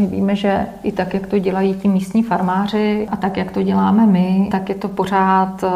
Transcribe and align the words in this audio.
my 0.00 0.06
víme, 0.06 0.36
že 0.36 0.66
i 0.82 0.92
tak, 0.92 1.14
jak 1.14 1.26
to 1.26 1.38
dělají 1.38 1.74
ti 1.74 1.88
místní 1.88 2.22
farmáři 2.22 3.08
a 3.10 3.16
tak, 3.16 3.36
jak 3.36 3.50
to 3.50 3.62
děláme 3.62 4.06
my, 4.06 4.48
tak 4.50 4.68
je 4.68 4.74
to 4.74 4.88
pořád 4.88 5.64
eh, 5.64 5.68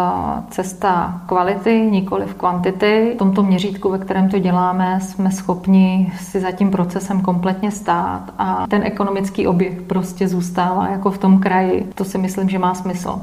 cesta 0.50 1.20
kvality, 1.26 1.88
nikoli 1.90 2.26
v 2.26 2.34
kvantity. 2.34 3.12
V 3.14 3.18
tomto 3.18 3.42
měřítku, 3.42 3.90
ve 3.90 3.98
kterém 3.98 4.28
to 4.28 4.38
děláme, 4.38 4.98
jsme 5.00 5.30
schopni 5.30 6.12
si 6.20 6.40
za 6.40 6.50
tím 6.50 6.70
procesem 6.70 7.20
kompletně 7.20 7.70
stát 7.70 8.34
a 8.38 8.66
ten 8.68 8.82
ekonomický 8.82 9.46
oběh 9.46 9.82
prostě 9.82 10.28
zůstává 10.28 10.88
jako 10.88 11.10
v 11.10 11.18
tom 11.18 11.38
kraji. 11.38 11.88
To 11.94 12.04
si 12.04 12.18
myslím, 12.18 12.48
že 12.48 12.58
má 12.58 12.74
smysl. 12.74 13.20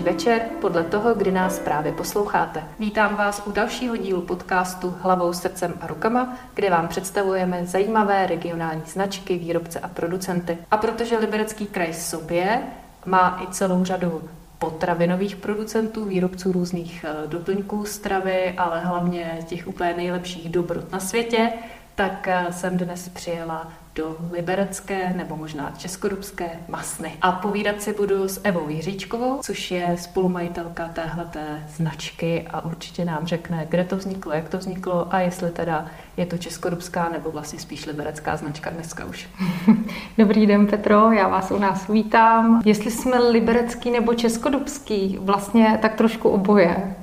Či 0.00 0.04
večer, 0.04 0.42
podle 0.60 0.84
toho, 0.84 1.14
kdy 1.14 1.32
nás 1.32 1.58
právě 1.58 1.92
posloucháte. 1.92 2.64
Vítám 2.78 3.16
vás 3.16 3.42
u 3.46 3.52
dalšího 3.52 3.96
dílu 3.96 4.22
podcastu 4.22 4.94
Hlavou, 5.02 5.32
srdcem 5.32 5.74
a 5.80 5.86
rukama, 5.86 6.36
kde 6.54 6.70
vám 6.70 6.88
představujeme 6.88 7.66
zajímavé 7.66 8.26
regionální 8.26 8.82
značky, 8.86 9.38
výrobce 9.38 9.80
a 9.80 9.88
producenty. 9.88 10.58
A 10.70 10.76
protože 10.76 11.18
Liberecký 11.18 11.66
kraj 11.66 11.92
sobě 11.92 12.62
má 13.06 13.42
i 13.42 13.52
celou 13.52 13.84
řadu 13.84 14.22
potravinových 14.58 15.36
producentů, 15.36 16.04
výrobců 16.04 16.52
různých 16.52 17.04
eh, 17.08 17.26
doplňků 17.26 17.84
stravy, 17.84 18.54
ale 18.56 18.80
hlavně 18.80 19.38
těch 19.46 19.66
úplně 19.66 19.94
nejlepších 19.96 20.48
dobrot 20.48 20.92
na 20.92 21.00
světě, 21.00 21.52
tak 21.94 22.28
eh, 22.28 22.46
jsem 22.50 22.76
dnes 22.76 23.08
přijela 23.08 23.72
do 23.94 24.16
liberecké 24.32 25.12
nebo 25.16 25.36
možná 25.36 25.72
českodubské 25.78 26.50
masny. 26.68 27.12
A 27.22 27.32
povídat 27.32 27.82
si 27.82 27.92
budu 27.92 28.28
s 28.28 28.40
Evou 28.44 28.68
Jiříčkovou, 28.68 29.38
což 29.42 29.70
je 29.70 29.96
spolumajitelka 29.98 30.88
téhleté 30.88 31.66
značky 31.76 32.46
a 32.50 32.64
určitě 32.64 33.04
nám 33.04 33.26
řekne, 33.26 33.66
kde 33.68 33.84
to 33.84 33.96
vzniklo, 33.96 34.32
jak 34.32 34.48
to 34.48 34.58
vzniklo 34.58 35.14
a 35.14 35.20
jestli 35.20 35.50
teda 35.50 35.86
je 36.16 36.26
to 36.26 36.38
českodubská 36.38 37.08
nebo 37.08 37.30
vlastně 37.30 37.58
spíš 37.58 37.86
liberecká 37.86 38.36
značka 38.36 38.70
dneska 38.70 39.04
už. 39.04 39.28
Dobrý 40.18 40.46
den 40.46 40.66
Petro, 40.66 41.12
já 41.12 41.28
vás 41.28 41.50
u 41.50 41.58
nás 41.58 41.88
vítám. 41.88 42.62
Jestli 42.64 42.90
jsme 42.90 43.18
liberecký 43.18 43.90
nebo 43.90 44.14
českodubský, 44.14 45.18
vlastně 45.20 45.78
tak 45.82 45.94
trošku 45.94 46.28
oboje. 46.28 46.94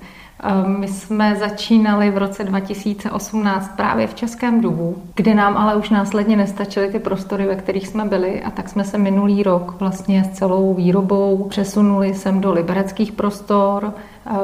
My 0.66 0.88
jsme 0.88 1.36
začínali 1.36 2.12
v 2.12 2.18
roce 2.18 2.44
2018 2.44 3.72
právě 3.76 4.08
v 4.08 4.14
Českém 4.14 4.62
Dubu, 4.62 5.04
kde 5.16 5.36
nám 5.36 5.58
ale 5.58 5.76
už 5.76 5.90
následně 5.90 6.36
nestačily 6.36 6.92
ty 6.92 7.00
prostory, 7.00 7.46
ve 7.46 7.56
kterých 7.56 7.88
jsme 7.88 8.06
byli 8.06 8.44
a 8.44 8.52
tak 8.52 8.70
jsme 8.70 8.84
se 8.84 8.98
minulý 8.98 9.44
rok 9.44 9.76
vlastně 9.80 10.24
s 10.24 10.30
celou 10.30 10.74
výrobou 10.74 11.46
přesunuli 11.50 12.14
sem 12.14 12.42
do 12.42 12.54
libereckých 12.54 13.12
prostor, 13.12 13.94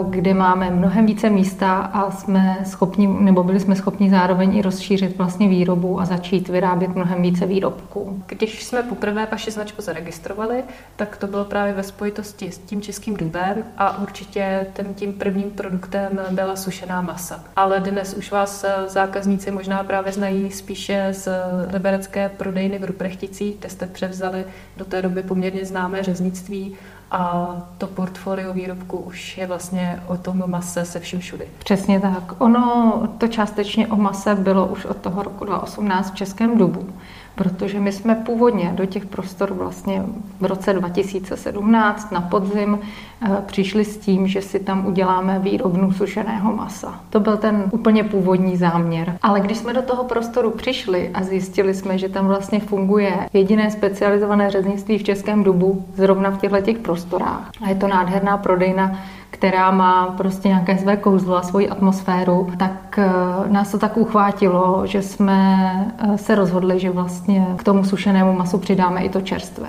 kde 0.09 0.33
máme 0.33 0.69
mnohem 0.69 1.05
více 1.05 1.29
místa 1.29 1.75
a 1.77 2.11
jsme 2.11 2.57
schopni, 2.63 3.07
nebo 3.07 3.43
byli 3.43 3.59
jsme 3.59 3.75
schopni 3.75 4.09
zároveň 4.09 4.57
i 4.57 4.61
rozšířit 4.61 5.17
vlastně 5.17 5.47
výrobu 5.47 6.01
a 6.01 6.05
začít 6.05 6.49
vyrábět 6.49 6.95
mnohem 6.95 7.21
více 7.21 7.45
výrobků. 7.45 8.23
Když 8.27 8.63
jsme 8.63 8.83
poprvé 8.83 9.27
vaši 9.31 9.51
značku 9.51 9.81
zaregistrovali, 9.81 10.63
tak 10.95 11.17
to 11.17 11.27
bylo 11.27 11.45
právě 11.45 11.73
ve 11.73 11.83
spojitosti 11.83 12.51
s 12.51 12.57
tím 12.57 12.81
českým 12.81 13.17
dubem 13.17 13.55
a 13.77 14.01
určitě 14.01 14.67
ten 14.73 14.93
tím 14.93 15.13
prvním 15.13 15.51
produktem 15.51 16.19
byla 16.31 16.55
sušená 16.55 17.01
masa. 17.01 17.43
Ale 17.55 17.79
dnes 17.79 18.13
už 18.13 18.31
vás 18.31 18.65
zákazníci 18.87 19.51
možná 19.51 19.83
právě 19.83 20.11
znají 20.11 20.51
spíše 20.51 21.07
z 21.11 21.29
liberecké 21.73 22.29
prodejny 22.29 22.79
v 22.79 22.83
Ruprechticích, 22.83 23.55
kde 23.59 23.69
jste 23.69 23.87
převzali 23.87 24.45
do 24.77 24.85
té 24.85 25.01
doby 25.01 25.23
poměrně 25.23 25.65
známé 25.65 26.03
řeznictví 26.03 26.75
a 27.13 27.55
to 27.77 27.87
portfolio 27.87 28.53
výrobku 28.53 28.97
už 28.97 29.37
je 29.37 29.47
vlastně 29.47 30.03
o 30.07 30.17
tom 30.17 30.43
mase 30.45 30.85
se 30.85 30.99
vším 30.99 31.19
všudy. 31.19 31.47
Přesně 31.59 31.99
tak. 31.99 32.41
Ono 32.41 32.93
to 33.17 33.27
částečně 33.27 33.87
o 33.87 33.95
mase 33.95 34.35
bylo 34.35 34.67
už 34.67 34.85
od 34.85 34.97
toho 34.97 35.23
roku 35.23 35.45
2018 35.45 36.11
v 36.11 36.15
Českém 36.15 36.57
dubu 36.57 36.89
protože 37.35 37.79
my 37.79 37.91
jsme 37.91 38.15
původně 38.15 38.71
do 38.75 38.85
těch 38.85 39.05
prostor 39.05 39.53
vlastně 39.53 40.03
v 40.39 40.45
roce 40.45 40.73
2017 40.73 42.11
na 42.11 42.21
podzim 42.21 42.79
eh, 43.21 43.37
přišli 43.45 43.85
s 43.85 43.97
tím, 43.97 44.27
že 44.27 44.41
si 44.41 44.59
tam 44.59 44.85
uděláme 44.85 45.39
výrobnu 45.39 45.91
sušeného 45.91 46.55
masa. 46.55 46.99
To 47.09 47.19
byl 47.19 47.37
ten 47.37 47.63
úplně 47.71 48.03
původní 48.03 48.57
záměr. 48.57 49.17
Ale 49.21 49.39
když 49.39 49.57
jsme 49.57 49.73
do 49.73 49.81
toho 49.81 50.03
prostoru 50.03 50.51
přišli 50.51 51.09
a 51.13 51.23
zjistili 51.23 51.73
jsme, 51.73 51.97
že 51.97 52.09
tam 52.09 52.27
vlastně 52.27 52.59
funguje 52.59 53.27
jediné 53.33 53.71
specializované 53.71 54.51
řeznictví 54.51 54.97
v 54.97 55.03
Českém 55.03 55.43
Dubu, 55.43 55.85
zrovna 55.95 56.29
v 56.29 56.37
těchto 56.37 56.61
těch 56.61 56.77
prostorách. 56.77 57.51
A 57.61 57.69
je 57.69 57.75
to 57.75 57.87
nádherná 57.87 58.37
prodejna, 58.37 58.99
která 59.43 59.71
má 59.71 60.05
prostě 60.17 60.47
nějaké 60.47 60.77
své 60.77 60.97
kouzlo 60.97 61.35
a 61.35 61.41
svoji 61.41 61.69
atmosféru, 61.69 62.47
tak 62.57 62.99
eh, 62.99 63.11
nás 63.47 63.71
to 63.71 63.77
tak 63.77 63.97
uchvátilo, 63.97 64.81
že 64.87 65.01
jsme 65.01 65.61
eh, 65.97 66.17
se 66.17 66.35
rozhodli, 66.35 66.79
že 66.79 66.89
vlastně 66.89 67.47
k 67.55 67.63
tomu 67.63 67.83
sušenému 67.83 68.33
masu 68.33 68.57
přidáme 68.57 69.01
i 69.01 69.09
to 69.09 69.21
čerstvé. 69.21 69.67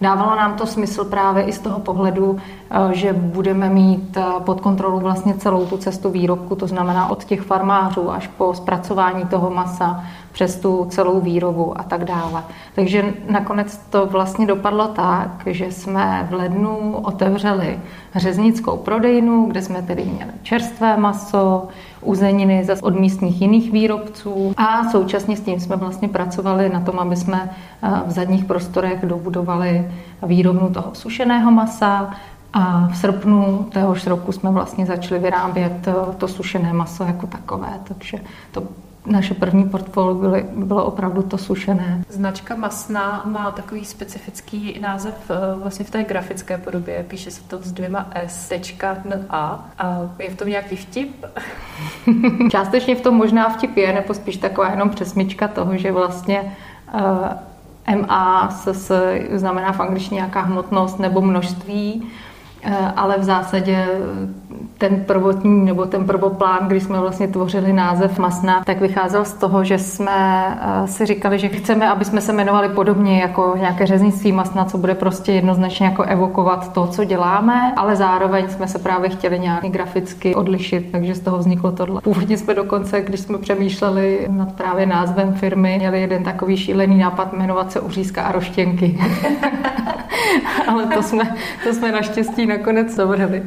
Dávalo 0.00 0.36
nám 0.36 0.54
to 0.54 0.66
smysl 0.66 1.04
právě 1.04 1.42
i 1.42 1.52
z 1.52 1.58
toho 1.58 1.80
pohledu, 1.80 2.36
eh, 2.70 2.94
že 2.94 3.12
budeme 3.12 3.68
mít 3.68 4.18
pod 4.38 4.60
kontrolou 4.60 5.00
vlastně 5.00 5.34
celou 5.34 5.66
tu 5.66 5.76
cestu 5.76 6.10
výrobku, 6.10 6.56
to 6.56 6.66
znamená 6.66 7.10
od 7.10 7.24
těch 7.24 7.40
farmářů 7.40 8.10
až 8.10 8.26
po 8.26 8.54
zpracování 8.54 9.24
toho 9.24 9.50
masa, 9.50 10.04
přes 10.32 10.56
tu 10.56 10.86
celou 10.90 11.20
výrobu 11.20 11.80
a 11.80 11.82
tak 11.82 12.04
dále. 12.04 12.44
Takže 12.74 13.04
nakonec 13.30 13.76
to 13.90 14.06
vlastně 14.06 14.46
dopadlo 14.46 14.88
tak, 14.88 15.42
že 15.46 15.72
jsme 15.72 16.28
v 16.30 16.34
lednu 16.34 16.96
otevřeli 17.02 17.78
řeznickou 18.16 18.76
prodejnu, 18.76 19.46
kde 19.46 19.62
jsme 19.62 19.82
tedy 19.82 20.04
měli 20.04 20.32
čerstvé 20.42 20.96
maso, 20.96 21.68
uzeniny 22.00 22.66
od 22.82 23.00
místních 23.00 23.40
jiných 23.40 23.72
výrobců 23.72 24.54
a 24.56 24.90
současně 24.90 25.36
s 25.36 25.40
tím 25.40 25.60
jsme 25.60 25.76
vlastně 25.76 26.08
pracovali 26.08 26.68
na 26.68 26.80
tom, 26.80 26.98
aby 26.98 27.16
jsme 27.16 27.50
eh, 27.82 27.88
v 28.06 28.10
zadních 28.10 28.44
prostorech 28.44 29.06
dobudovali 29.06 29.92
výrobnu 30.22 30.70
toho 30.70 30.94
sušeného 30.94 31.50
masa, 31.50 32.10
a 32.52 32.88
v 32.88 32.96
srpnu 32.96 33.66
téhož 33.72 34.06
roku 34.06 34.32
jsme 34.32 34.50
vlastně 34.50 34.86
začali 34.86 35.20
vyrábět 35.20 35.88
eh, 35.88 36.14
to 36.18 36.28
sušené 36.28 36.72
maso 36.72 37.04
jako 37.04 37.26
takové, 37.26 37.80
takže 37.84 38.18
to 38.52 38.62
naše 39.06 39.34
první 39.34 39.68
portfolio 39.68 40.14
bylo, 40.14 40.36
bylo 40.56 40.84
opravdu 40.84 41.22
to 41.22 41.38
sušené. 41.38 42.04
Značka 42.08 42.56
Masná 42.56 43.22
má 43.24 43.50
takový 43.50 43.84
specifický 43.84 44.78
název 44.80 45.30
eh, 45.30 45.34
vlastně 45.62 45.84
v 45.84 45.90
té 45.90 46.04
grafické 46.04 46.58
podobě. 46.58 47.04
Píše 47.08 47.30
se 47.30 47.42
to 47.42 47.58
s 47.62 47.72
dvěma 47.72 48.06
S, 48.14 48.48
tečka, 48.48 48.96
N, 49.04 49.26
A. 49.30 49.70
A 49.78 49.98
je 50.18 50.30
v 50.30 50.36
tom 50.36 50.48
nějaký 50.48 50.76
vtip? 50.76 51.24
Částečně 52.50 52.94
v 52.94 53.00
tom 53.00 53.14
možná 53.14 53.48
vtip 53.48 53.76
je, 53.76 53.92
nebo 53.92 54.14
spíš 54.14 54.36
taková 54.36 54.70
jenom 54.70 54.90
přesmička 54.90 55.48
toho, 55.48 55.76
že 55.76 55.92
vlastně 55.92 56.56
uh, 56.94 58.00
MA 58.00 58.50
se 58.72 59.20
znamená 59.32 59.72
v 59.72 59.80
angličtině 59.80 60.16
nějaká 60.16 60.40
hmotnost 60.40 60.98
nebo 60.98 61.20
množství 61.20 62.02
Eh, 62.64 62.92
ale 62.96 63.18
v 63.18 63.24
zásadě 63.24 63.86
ten 64.78 65.04
prvotní 65.04 65.64
nebo 65.64 65.86
ten 65.86 66.04
prvoplán, 66.04 66.68
kdy 66.68 66.80
jsme 66.80 67.00
vlastně 67.00 67.28
tvořili 67.28 67.72
název 67.72 68.18
Masna, 68.18 68.62
tak 68.64 68.80
vycházel 68.80 69.24
z 69.24 69.32
toho, 69.32 69.64
že 69.64 69.78
jsme 69.78 70.44
eh, 70.60 70.86
si 70.86 71.06
říkali, 71.06 71.38
že 71.38 71.48
chceme, 71.48 71.88
aby 71.88 72.04
jsme 72.04 72.20
se 72.20 72.32
jmenovali 72.32 72.68
podobně 72.68 73.20
jako 73.20 73.54
nějaké 73.58 73.86
řeznictví 73.86 74.32
Masna, 74.32 74.64
co 74.64 74.78
bude 74.78 74.94
prostě 74.94 75.32
jednoznačně 75.32 75.86
jako 75.86 76.02
evokovat 76.02 76.72
to, 76.72 76.86
co 76.86 77.04
děláme, 77.04 77.72
ale 77.76 77.96
zároveň 77.96 78.48
jsme 78.48 78.68
se 78.68 78.78
právě 78.78 79.10
chtěli 79.10 79.38
nějak 79.38 79.64
graficky 79.64 80.34
odlišit, 80.34 80.92
takže 80.92 81.14
z 81.14 81.20
toho 81.20 81.38
vzniklo 81.38 81.72
tohle. 81.72 82.00
Původně 82.00 82.38
jsme 82.38 82.54
dokonce, 82.54 83.00
když 83.00 83.20
jsme 83.20 83.38
přemýšleli 83.38 84.26
nad 84.30 84.52
právě 84.52 84.86
názvem 84.86 85.34
firmy, 85.34 85.76
měli 85.78 86.00
jeden 86.00 86.24
takový 86.24 86.56
šílený 86.56 86.98
nápad 86.98 87.32
jmenovat 87.32 87.72
se 87.72 87.80
Uřízka 87.80 88.22
a 88.22 88.32
roštěnky. 88.32 88.98
ale 90.68 90.86
to 90.86 91.02
jsme, 91.02 91.36
to 91.64 91.74
jsme 91.74 91.92
naštěstí 91.92 92.46
nakonec 92.46 92.94
zavřeli. 92.94 93.42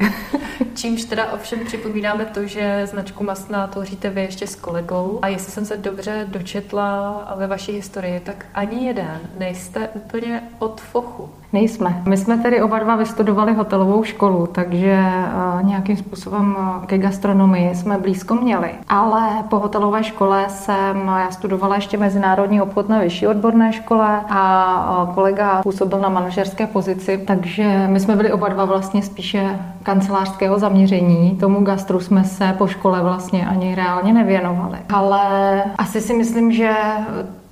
Čímž 0.75 1.06
teda 1.06 1.31
ovšem 1.31 1.66
připomínáme 1.66 2.25
to, 2.25 2.48
že 2.48 2.88
značku 2.88 3.24
Masná 3.24 3.68
tvoříte 3.68 4.10
vy 4.10 4.22
ještě 4.22 4.48
s 4.48 4.56
kolegou 4.56 5.19
a 5.22 5.27
jestli 5.27 5.51
jsem 5.51 5.66
se 5.66 5.77
dobře 5.77 6.25
dočetla 6.30 7.33
ve 7.38 7.48
vaší 7.48 7.72
historii, 7.72 8.19
tak 8.19 8.45
ani 8.54 8.86
jeden 8.86 9.19
nejste 9.38 9.89
úplně 9.94 10.44
od 10.60 10.81
fochu. 10.81 11.30
Nejsme. 11.55 12.01
My 12.05 12.17
jsme 12.17 12.37
tedy 12.37 12.61
oba 12.61 12.79
dva 12.79 12.95
vystudovali 12.95 13.53
hotelovou 13.53 14.03
školu, 14.03 14.47
takže 14.51 14.99
eh, 14.99 15.63
nějakým 15.63 15.97
způsobem 15.97 16.55
eh, 16.59 16.85
ke 16.85 16.97
gastronomii 16.97 17.75
jsme 17.75 17.97
blízko 17.97 18.35
měli. 18.35 18.69
Ale 18.89 19.21
po 19.49 19.59
hotelové 19.59 20.03
škole 20.03 20.45
jsem, 20.49 21.07
já 21.07 21.31
studovala 21.31 21.75
ještě 21.75 21.97
mezinárodní 21.97 22.61
obchod 22.61 22.89
na 22.89 22.99
vyšší 22.99 23.27
odborné 23.27 23.73
škole 23.73 24.21
a 24.29 25.11
kolega 25.15 25.61
působil 25.63 25.99
na 25.99 26.09
manažerské 26.09 26.67
pozici, 26.67 27.23
takže 27.27 27.87
my 27.87 27.99
jsme 27.99 28.15
byli 28.15 28.31
oba 28.31 28.47
dva 28.47 28.65
vlastně 28.65 29.01
spíše 29.01 29.59
kancelářského 29.83 30.59
zaměření. 30.59 31.37
Tomu 31.39 31.63
gastru 31.63 31.99
jsme 31.99 32.23
se 32.23 32.55
po 32.57 32.67
škole 32.67 33.01
vlastně 33.01 33.47
ani 33.47 33.75
reálně 33.75 34.13
nevěnovali. 34.13 34.77
Ale 34.93 35.63
asi 35.77 36.01
si 36.01 36.13
myslím, 36.13 36.51
že 36.51 36.71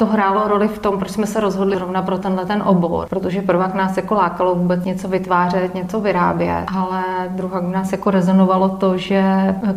to 0.03 0.09
hrálo 0.09 0.47
roli 0.47 0.67
v 0.67 0.79
tom, 0.79 0.99
proč 0.99 1.11
jsme 1.11 1.27
se 1.27 1.39
rozhodli 1.39 1.79
rovna 1.79 2.01
pro 2.01 2.17
tenhle 2.17 2.45
ten 2.45 2.63
obor, 2.65 3.07
protože 3.09 3.41
prvák 3.41 3.73
nás 3.73 3.97
jako 3.97 4.15
lákalo 4.15 4.55
vůbec 4.55 4.85
něco 4.85 5.07
vytvářet, 5.07 5.75
něco 5.75 5.99
vyrábět, 5.99 6.65
ale 6.75 7.03
druhá 7.29 7.61
nás 7.61 7.91
jako 7.91 8.11
rezonovalo 8.11 8.69
to, 8.69 8.97
že 8.97 9.23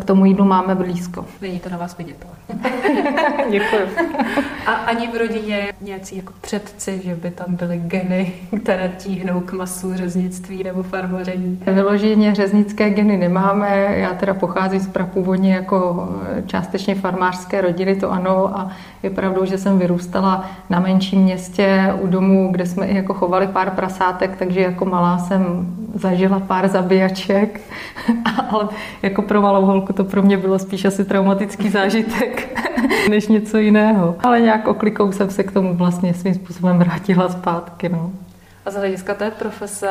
k 0.01 0.05
tomu 0.05 0.25
jídlu 0.25 0.45
máme 0.45 0.75
blízko. 0.75 1.25
Není 1.41 1.61
to 1.61 1.69
na 1.69 1.77
vás 1.77 1.97
vidět. 1.97 2.27
Děkuji. 3.51 3.83
A 4.67 4.73
ani 4.73 5.09
v 5.09 5.17
rodině 5.17 5.73
nějací 5.81 6.17
jako 6.17 6.33
předci, 6.41 7.01
že 7.05 7.15
by 7.15 7.31
tam 7.31 7.57
byly 7.57 7.79
geny, 7.79 8.33
které 8.63 8.93
tíhnou 8.99 9.41
k 9.41 9.53
masu 9.53 9.95
řeznictví 9.95 10.65
nebo 10.65 10.83
farmaření? 10.83 11.63
Vyloženě 11.67 12.35
řeznické 12.35 12.91
geny 12.91 13.17
nemáme. 13.17 13.87
Já 13.89 14.15
teda 14.15 14.35
pocházím 14.35 14.81
z 14.81 14.89
prapůvodně 14.89 15.55
jako 15.55 16.09
částečně 16.47 16.95
farmářské 16.95 17.61
rodiny, 17.61 17.97
to 17.97 18.13
ano, 18.13 18.59
a 18.59 18.71
je 19.03 19.11
pravdou, 19.11 19.45
že 19.45 19.59
jsem 19.59 19.79
vyrůstala 19.79 20.16
na 20.71 20.81
menším 20.81 21.23
městě 21.23 21.95
u 22.01 22.07
domu, 22.07 22.49
kde 22.53 22.67
jsme 22.67 22.87
i 22.87 22.97
jako 22.97 23.15
chovali 23.15 23.47
pár 23.47 23.71
prasátek, 23.71 24.37
takže 24.37 24.61
jako 24.61 24.85
malá 24.85 25.19
jsem 25.19 25.67
zažila 25.95 26.41
pár 26.41 26.69
zabíjaček, 26.69 27.61
ale 28.51 28.69
jako 29.03 29.23
pro 29.23 29.43
malou 29.43 29.65
holku 29.65 29.93
to 29.93 30.05
pro 30.05 30.23
mě 30.23 30.37
bylo 30.37 30.59
spíš 30.59 30.85
asi 30.85 31.05
traumatický 31.05 31.71
zážitek 31.71 32.63
než 33.11 33.29
něco 33.29 33.59
jiného. 33.59 34.17
Ale 34.25 34.41
nějak 34.41 34.69
oklikou 34.69 35.13
jsem 35.13 35.31
se 35.31 35.45
k 35.45 35.53
tomu 35.53 35.75
vlastně 35.75 36.15
svým 36.15 36.35
způsobem 36.35 36.79
vrátila 36.79 37.29
zpátky. 37.29 37.89
No. 37.89 38.11
A 38.67 38.71
z 38.71 38.75
hlediska 38.75 39.15
té 39.15 39.31
profese, 39.31 39.89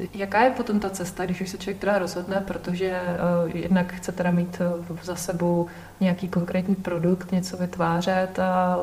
eh, 0.00 0.06
jaká 0.14 0.44
je 0.44 0.50
potom 0.50 0.80
ta 0.80 0.90
cesta, 0.90 1.24
když 1.24 1.40
už 1.40 1.48
se 1.48 1.58
člověk 1.58 1.80
teda 1.80 1.98
rozhodne, 1.98 2.42
protože 2.46 3.00
uh, 3.44 3.56
jednak 3.56 3.92
chce 3.92 4.12
teda 4.12 4.30
mít 4.30 4.62
uh, 4.90 4.96
za 5.02 5.16
sebou 5.16 5.66
nějaký 6.00 6.28
konkrétní 6.28 6.74
produkt, 6.74 7.32
něco 7.32 7.56
vytvářet 7.56 8.38
a 8.38 8.78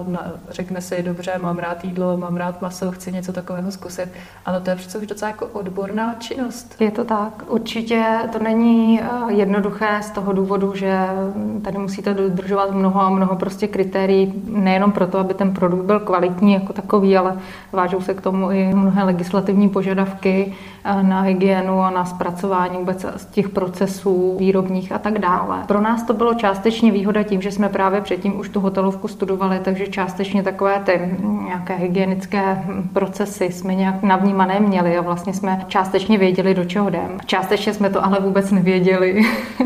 řekne 0.50 0.82
si, 0.82 1.04
dobře, 1.04 1.40
mám 1.42 1.58
rád 1.58 1.86
jídlo, 1.86 2.18
mám 2.18 2.38
rád 2.38 2.62
maso, 2.62 2.92
chci 2.92 3.12
něco 3.12 3.34
takového 3.34 3.72
zkusit, 3.72 4.10
ale 4.46 4.62
to 4.62 4.70
je 4.70 4.76
přece 4.76 4.98
už 4.98 5.08
docela 5.08 5.30
jako 5.30 5.46
odborná 5.46 6.14
činnost. 6.14 6.76
Je 6.82 6.92
to 6.92 7.04
tak. 7.04 7.44
Určitě 7.48 8.06
to 8.32 8.40
není 8.40 9.00
jednoduché 9.28 10.00
z 10.02 10.10
toho 10.10 10.34
důvodu, 10.34 10.76
že 10.76 11.08
tady 11.64 11.78
musíte 11.78 12.14
dodržovat 12.14 12.72
mnoho 12.72 13.02
a 13.02 13.10
mnoho 13.10 13.36
prostě 13.36 13.68
kritérií, 13.68 14.34
nejenom 14.48 14.92
proto, 14.92 15.20
aby 15.20 15.34
ten 15.34 15.54
produkt 15.54 15.86
byl 15.86 16.00
kvalitní 16.00 16.54
jako 16.54 16.74
takový, 16.74 17.18
ale 17.18 17.38
vážou 17.72 18.02
se 18.02 18.14
k 18.14 18.22
tomu 18.22 18.52
i 18.52 18.74
mnohé 18.74 19.04
legislativní 19.04 19.70
požadavky 19.70 20.54
eh, 20.84 21.04
na 21.04 21.22
hygienu 21.22 21.82
a 21.82 21.90
na 21.90 22.06
zpracování 22.06 22.78
vůbec 22.78 23.06
z 23.16 23.26
těch 23.26 23.50
procesů 23.50 24.36
výrobních 24.40 24.92
a 24.92 25.00
tak 25.00 25.20
dále. 25.20 25.64
Pro 25.68 25.82
nás 25.82 26.04
to 26.04 26.14
bylo 26.14 26.34
částečně 26.34 26.92
výhoda 27.02 27.24
tím, 27.24 27.42
že 27.42 27.52
jsme 27.52 27.70
právě 27.70 28.02
předtím 28.02 28.40
už 28.40 28.50
tu 28.50 28.60
hotelovku 28.60 29.08
studovali, 29.08 29.60
takže 29.64 29.88
částečně 29.88 30.44
takové 30.44 30.82
ty 30.86 31.18
nějaké 31.46 31.76
hygienické 31.76 32.64
procesy 32.94 33.46
jsme 33.46 33.76
nějak 33.76 34.04
navnímané 34.04 34.60
měli 34.60 34.98
a 34.98 35.02
vlastně 35.02 35.34
jsme 35.34 35.66
částečně 35.68 36.18
věděli, 36.18 36.54
do 36.54 36.66
čeho 36.66 36.90
jdeme. 36.90 37.14
Částečně 37.26 37.74
jsme 37.74 37.90
to 37.90 38.06
ale 38.06 38.20
vůbec 38.20 38.52
nevěděli 38.52 39.22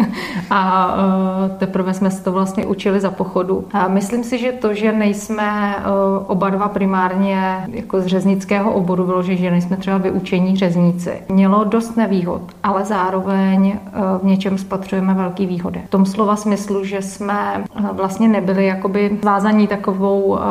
a 0.50 0.96
eh, 0.98 1.58
teprve 1.58 1.94
jsme 1.94 2.12
se 2.12 2.24
to 2.24 2.32
vlastně 2.32 2.66
učili 2.66 3.00
za 3.00 3.12
pochodu. 3.12 3.68
A 3.74 3.88
myslím 3.88 4.24
si, 4.24 4.38
že 4.38 4.52
to, 4.52 4.74
že 4.74 4.92
nejsme 4.92 5.76
eh, 5.78 5.84
oba 6.28 6.50
dva 6.50 6.68
primárně 6.68 7.68
jako 7.72 8.02
z 8.02 8.06
řeznického 8.06 8.74
oboru, 8.74 9.06
bylo, 9.06 9.24
že 9.24 9.36
že 9.36 9.52
nejsme 9.52 9.78
třeba 9.78 9.98
vyučení 9.98 10.58
řezníci. 10.58 11.22
Mělo 11.30 11.64
dost 11.64 11.98
nevýhod, 11.98 12.42
ale 12.64 12.86
zároveň 12.86 13.76
eh, 13.76 13.90
v 14.22 14.26
něčem 14.26 14.58
spatřujeme 14.58 15.14
velký 15.14 15.46
výhody. 15.46 15.82
V 15.88 15.90
tom 15.90 16.06
slova 16.06 16.36
smyslu, 16.36 16.86
že 16.86 17.02
jsme 17.02 17.25
eh, 17.34 17.64
vlastně 17.92 18.28
nebyli 18.28 18.66
jakoby 18.66 19.20
vázaní 19.24 19.68
takovou, 19.68 20.38
eh, 20.38 20.42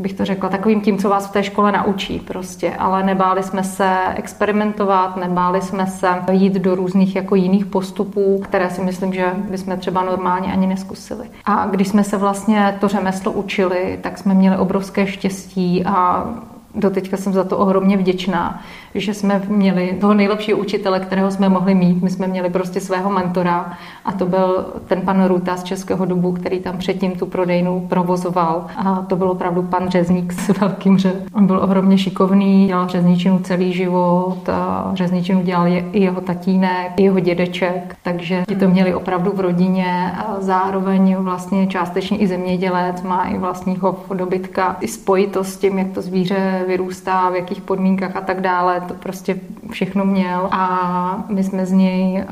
bych 0.00 0.12
to 0.12 0.24
řekla, 0.24 0.48
takovým 0.48 0.80
tím, 0.80 0.98
co 0.98 1.08
vás 1.08 1.26
v 1.26 1.32
té 1.32 1.42
škole 1.42 1.72
naučí 1.72 2.18
prostě, 2.18 2.74
ale 2.78 3.02
nebáli 3.02 3.42
jsme 3.42 3.64
se 3.64 3.96
experimentovat, 4.14 5.16
nebáli 5.16 5.62
jsme 5.62 5.86
se 5.86 6.08
jít 6.30 6.52
do 6.52 6.74
různých 6.74 7.16
jako 7.16 7.34
jiných 7.34 7.66
postupů, 7.66 8.40
které 8.44 8.70
si 8.70 8.80
myslím, 8.80 9.12
že 9.12 9.26
bychom 9.50 9.76
třeba 9.78 10.04
normálně 10.04 10.52
ani 10.52 10.66
neskusili. 10.66 11.26
A 11.44 11.66
když 11.66 11.88
jsme 11.88 12.04
se 12.04 12.16
vlastně 12.16 12.76
to 12.80 12.88
řemeslo 12.88 13.32
učili, 13.32 13.98
tak 14.02 14.18
jsme 14.18 14.34
měli 14.34 14.56
obrovské 14.56 15.06
štěstí 15.06 15.84
a 15.86 16.26
Doteďka 16.74 17.16
jsem 17.16 17.32
za 17.32 17.44
to 17.44 17.58
ohromně 17.58 17.96
vděčná, 17.96 18.60
že 18.94 19.14
jsme 19.14 19.42
měli 19.48 19.96
toho 20.00 20.14
nejlepšího 20.14 20.58
učitele, 20.58 21.00
kterého 21.00 21.30
jsme 21.30 21.48
mohli 21.48 21.74
mít. 21.74 22.02
My 22.02 22.10
jsme 22.10 22.26
měli 22.26 22.50
prostě 22.50 22.80
svého 22.80 23.10
mentora 23.10 23.72
a 24.04 24.12
to 24.12 24.26
byl 24.26 24.66
ten 24.86 25.00
pan 25.00 25.24
Ruta 25.24 25.56
z 25.56 25.62
Českého 25.62 26.04
dobu, 26.04 26.32
který 26.32 26.60
tam 26.60 26.78
předtím 26.78 27.12
tu 27.12 27.26
prodejnu 27.26 27.86
provozoval. 27.88 28.66
A 28.76 28.94
to 28.94 29.16
byl 29.16 29.30
opravdu 29.30 29.62
pan 29.62 29.88
řezník 29.88 30.32
s 30.32 30.58
velkým 30.58 30.98
ře. 30.98 31.12
On 31.34 31.46
byl 31.46 31.58
ohromně 31.58 31.98
šikovný, 31.98 32.66
dělal 32.66 32.88
řezničinu 32.88 33.38
celý 33.38 33.72
život 33.72 34.48
a 34.48 34.90
řezničinu 34.94 35.42
dělal 35.42 35.66
i 35.68 35.84
jeho 35.92 36.20
tatínek, 36.20 36.92
i 36.96 37.02
jeho 37.02 37.20
dědeček, 37.20 37.96
takže 38.02 38.44
ti 38.48 38.56
to 38.56 38.68
měli 38.68 38.94
opravdu 38.94 39.32
v 39.34 39.40
rodině 39.40 40.12
a 40.18 40.36
zároveň 40.38 41.16
vlastně 41.16 41.66
částečně 41.66 42.18
i 42.18 42.26
zemědělec 42.26 43.02
má 43.02 43.24
i 43.24 43.38
vlastního 43.38 43.96
dobytka, 44.14 44.76
i 44.80 44.88
spojitost 44.88 45.52
s 45.52 45.58
tím, 45.58 45.78
jak 45.78 45.90
to 45.90 46.02
zvíře 46.02 46.59
vyrůstá, 46.64 47.30
v 47.30 47.34
jakých 47.34 47.60
podmínkách 47.60 48.16
a 48.16 48.20
tak 48.20 48.40
dále 48.40 48.80
to 48.80 48.94
prostě 48.94 49.36
všechno 49.70 50.04
měl. 50.04 50.48
A 50.52 51.24
my 51.28 51.44
jsme 51.44 51.66
z 51.66 51.72
něj 51.72 52.24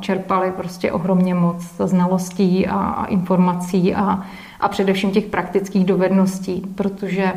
čerpali 0.00 0.50
prostě 0.50 0.92
ohromně 0.92 1.34
moc 1.34 1.62
znalostí 1.78 2.66
a 2.66 3.04
informací 3.04 3.94
a, 3.94 4.22
a 4.60 4.68
především 4.68 5.10
těch 5.10 5.26
praktických 5.26 5.84
dovedností, 5.84 6.62
protože 6.74 7.32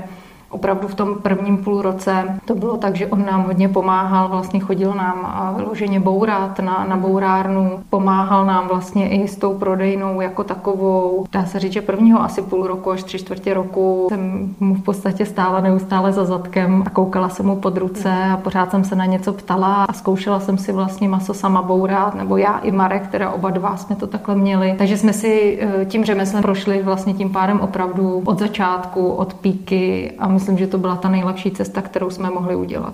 opravdu 0.51 0.87
v 0.87 0.95
tom 0.95 1.15
prvním 1.15 1.57
půl 1.57 1.81
roce 1.81 2.39
to 2.45 2.55
bylo 2.55 2.77
tak, 2.77 2.95
že 2.95 3.07
on 3.07 3.25
nám 3.25 3.43
hodně 3.43 3.69
pomáhal, 3.69 4.27
vlastně 4.27 4.59
chodil 4.59 4.93
nám 4.93 5.53
vyloženě 5.57 5.99
bourat 5.99 6.59
na, 6.59 6.85
na 6.89 6.97
bourárnu, 6.97 7.79
pomáhal 7.89 8.45
nám 8.45 8.67
vlastně 8.67 9.09
i 9.09 9.27
s 9.27 9.35
tou 9.35 9.53
prodejnou 9.53 10.21
jako 10.21 10.43
takovou. 10.43 11.25
Dá 11.31 11.45
se 11.45 11.59
říct, 11.59 11.73
že 11.73 11.81
prvního 11.81 12.21
asi 12.21 12.41
půl 12.41 12.67
roku 12.67 12.91
až 12.91 13.03
tři 13.03 13.19
čtvrtě 13.19 13.53
roku 13.53 14.07
jsem 14.09 14.55
mu 14.59 14.75
v 14.75 14.83
podstatě 14.83 15.25
stála 15.25 15.61
neustále 15.61 16.11
za 16.11 16.25
zadkem 16.25 16.83
a 16.85 16.89
koukala 16.89 17.29
jsem 17.29 17.45
mu 17.45 17.55
pod 17.55 17.77
ruce 17.77 18.13
a 18.33 18.37
pořád 18.37 18.71
jsem 18.71 18.83
se 18.83 18.95
na 18.95 19.05
něco 19.05 19.33
ptala 19.33 19.85
a 19.85 19.93
zkoušela 19.93 20.39
jsem 20.39 20.57
si 20.57 20.71
vlastně 20.71 21.09
maso 21.09 21.33
sama 21.33 21.61
bourat, 21.61 22.15
nebo 22.15 22.37
já 22.37 22.57
i 22.57 22.71
Marek, 22.71 23.07
teda 23.07 23.29
oba 23.29 23.49
dva 23.49 23.77
jsme 23.77 23.95
to 23.95 24.07
takhle 24.07 24.35
měli. 24.35 24.75
Takže 24.77 24.97
jsme 24.97 25.13
si 25.13 25.59
eh, 25.61 25.85
tím 25.85 26.05
řemeslem 26.05 26.41
prošli 26.41 26.83
vlastně 26.83 27.13
tím 27.13 27.29
pádem 27.29 27.59
opravdu 27.59 28.21
od 28.25 28.39
začátku, 28.39 29.11
od 29.11 29.33
píky 29.33 30.11
a 30.19 30.27
myslím, 30.41 30.57
že 30.57 30.67
to 30.67 30.77
byla 30.77 30.95
ta 30.95 31.09
nejlepší 31.09 31.51
cesta, 31.51 31.81
kterou 31.81 32.09
jsme 32.09 32.29
mohli 32.29 32.55
udělat. 32.55 32.93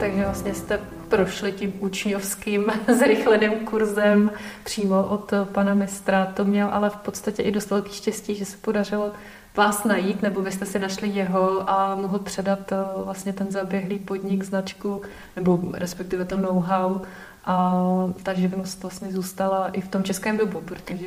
Takže 0.00 0.22
vlastně 0.24 0.54
jste 0.54 0.80
prošli 1.08 1.52
tím 1.52 1.72
učňovským 1.78 2.66
zrychleným 2.98 3.52
kurzem 3.52 4.30
přímo 4.64 5.04
od 5.04 5.32
pana 5.52 5.74
mistra. 5.74 6.26
To 6.26 6.44
měl 6.44 6.68
ale 6.72 6.90
v 6.90 6.96
podstatě 6.96 7.42
i 7.42 7.50
dost 7.50 7.70
velký 7.70 7.92
štěstí, 7.92 8.34
že 8.34 8.44
se 8.44 8.56
podařilo 8.56 9.12
vás 9.56 9.84
najít, 9.84 10.22
nebo 10.22 10.42
byste 10.42 10.66
si 10.66 10.78
našli 10.78 11.08
jeho 11.08 11.70
a 11.70 11.94
mohl 11.94 12.18
předat 12.18 12.72
vlastně 13.04 13.32
ten 13.32 13.50
zaběhlý 13.50 13.98
podnik, 13.98 14.42
značku, 14.42 15.02
nebo 15.36 15.60
respektive 15.72 16.24
to 16.24 16.36
know-how 16.36 17.00
a 17.44 17.74
ta 18.22 18.34
živnost 18.34 18.82
vlastně 18.82 19.12
zůstala 19.12 19.68
i 19.68 19.80
v 19.80 19.88
tom 19.88 20.04
českém 20.04 20.36
dobu, 20.36 20.60
protože 20.60 21.06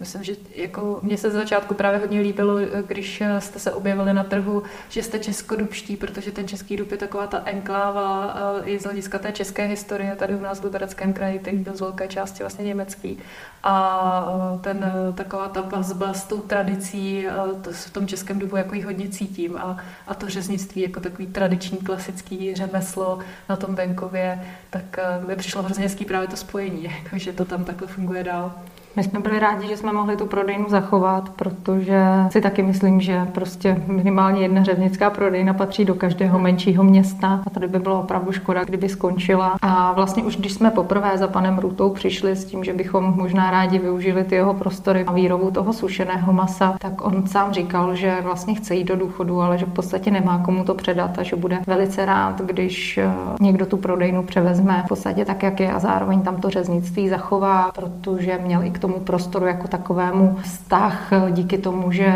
Myslím, 0.00 0.24
že 0.24 0.36
jako 0.54 0.98
mně 1.02 1.18
se 1.18 1.30
z 1.30 1.32
začátku 1.32 1.74
právě 1.74 2.00
hodně 2.00 2.20
líbilo, 2.20 2.58
když 2.86 3.22
jste 3.38 3.58
se 3.58 3.72
objevili 3.72 4.12
na 4.12 4.24
trhu, 4.24 4.62
že 4.88 5.02
jste 5.02 5.18
českodubští, 5.18 5.96
protože 5.96 6.32
ten 6.32 6.48
český 6.48 6.76
dub 6.76 6.90
je 6.90 6.96
taková 6.96 7.26
ta 7.26 7.42
enkláva 7.44 8.34
i 8.64 8.78
z 8.78 8.84
hlediska 8.84 9.18
té 9.18 9.32
české 9.32 9.66
historie 9.66 10.16
tady 10.16 10.34
u 10.34 10.40
nás 10.40 10.60
v 10.60 10.64
Libereckém 10.64 11.12
kraji, 11.12 11.38
který 11.38 11.58
byl 11.58 11.76
z 11.76 11.80
velké 11.80 12.08
části 12.08 12.42
vlastně 12.42 12.64
německý. 12.64 13.18
A 13.62 14.58
ten, 14.60 14.92
taková 15.14 15.48
ta 15.48 15.60
vazba 15.60 16.12
s 16.12 16.24
tou 16.24 16.40
tradicí, 16.40 17.26
to 17.62 17.72
v 17.72 17.90
tom 17.90 18.06
českém 18.06 18.38
dubu 18.38 18.56
jako 18.56 18.74
ji 18.74 18.82
hodně 18.82 19.08
cítím. 19.08 19.56
A, 19.56 19.76
a 20.06 20.14
to 20.14 20.28
řeznictví 20.28 20.82
jako 20.82 21.00
takový 21.00 21.26
tradiční, 21.26 21.78
klasický 21.78 22.54
řemeslo 22.54 23.18
na 23.48 23.56
tom 23.56 23.74
venkově, 23.74 24.46
tak 24.70 24.98
mi 25.26 25.36
přišlo 25.36 25.62
hrozně 25.62 25.84
hezký 25.84 26.04
právě 26.04 26.28
to 26.28 26.36
spojení, 26.36 26.94
že 27.12 27.32
to 27.32 27.44
tam 27.44 27.64
takhle 27.64 27.88
funguje 27.88 28.24
dál. 28.24 28.54
My 28.96 29.02
jsme 29.02 29.20
byli 29.20 29.38
rádi, 29.38 29.68
že 29.68 29.76
jsme 29.76 29.92
mohli 29.92 30.16
tu 30.16 30.26
prodejnu 30.26 30.64
zachovat, 30.68 31.28
protože 31.28 32.02
si 32.30 32.40
taky 32.40 32.62
myslím, 32.62 33.00
že 33.00 33.26
prostě 33.34 33.82
minimálně 33.86 34.42
jedna 34.42 34.64
řevnická 34.64 35.10
prodejna 35.10 35.54
patří 35.54 35.84
do 35.84 35.94
každého 35.94 36.38
menšího 36.38 36.84
města 36.84 37.42
a 37.46 37.50
tady 37.50 37.68
by 37.68 37.78
bylo 37.78 38.00
opravdu 38.00 38.32
škoda, 38.32 38.64
kdyby 38.64 38.88
skončila. 38.88 39.56
A 39.62 39.92
vlastně 39.92 40.22
už 40.22 40.36
když 40.36 40.52
jsme 40.52 40.70
poprvé 40.70 41.18
za 41.18 41.28
panem 41.28 41.58
Rutou 41.58 41.90
přišli 41.90 42.36
s 42.36 42.44
tím, 42.44 42.64
že 42.64 42.72
bychom 42.72 43.14
možná 43.16 43.50
rádi 43.50 43.78
využili 43.78 44.24
ty 44.24 44.34
jeho 44.34 44.54
prostory 44.54 45.04
a 45.04 45.12
výrobu 45.12 45.50
toho 45.50 45.72
sušeného 45.72 46.32
masa, 46.32 46.76
tak 46.78 47.04
on 47.04 47.26
sám 47.26 47.52
říkal, 47.52 47.94
že 47.94 48.18
vlastně 48.22 48.54
chce 48.54 48.74
jít 48.74 48.84
do 48.84 48.96
důchodu, 48.96 49.40
ale 49.40 49.58
že 49.58 49.66
v 49.66 49.72
podstatě 49.72 50.10
nemá 50.10 50.38
komu 50.38 50.64
to 50.64 50.74
předat 50.74 51.18
a 51.18 51.22
že 51.22 51.36
bude 51.36 51.58
velice 51.66 52.04
rád, 52.04 52.40
když 52.40 52.98
eh, 52.98 53.10
někdo 53.40 53.66
tu 53.66 53.76
prodejnu 53.76 54.22
převezme 54.22 54.82
v 54.84 54.88
podstatě 54.88 55.24
tak, 55.24 55.42
jak 55.42 55.60
je 55.60 55.72
a 55.72 55.78
zároveň 55.78 56.22
tam 56.22 56.36
to 56.36 56.50
řeznictví 56.50 57.08
zachová, 57.08 57.70
protože 57.74 58.38
měl 58.38 58.62
i 58.62 58.70
k 58.70 58.78
tomu 58.78 58.85
prostoru 58.92 59.46
jako 59.46 59.68
takovému 59.68 60.38
vztah 60.42 61.10
díky 61.30 61.58
tomu, 61.58 61.92
že 61.92 62.14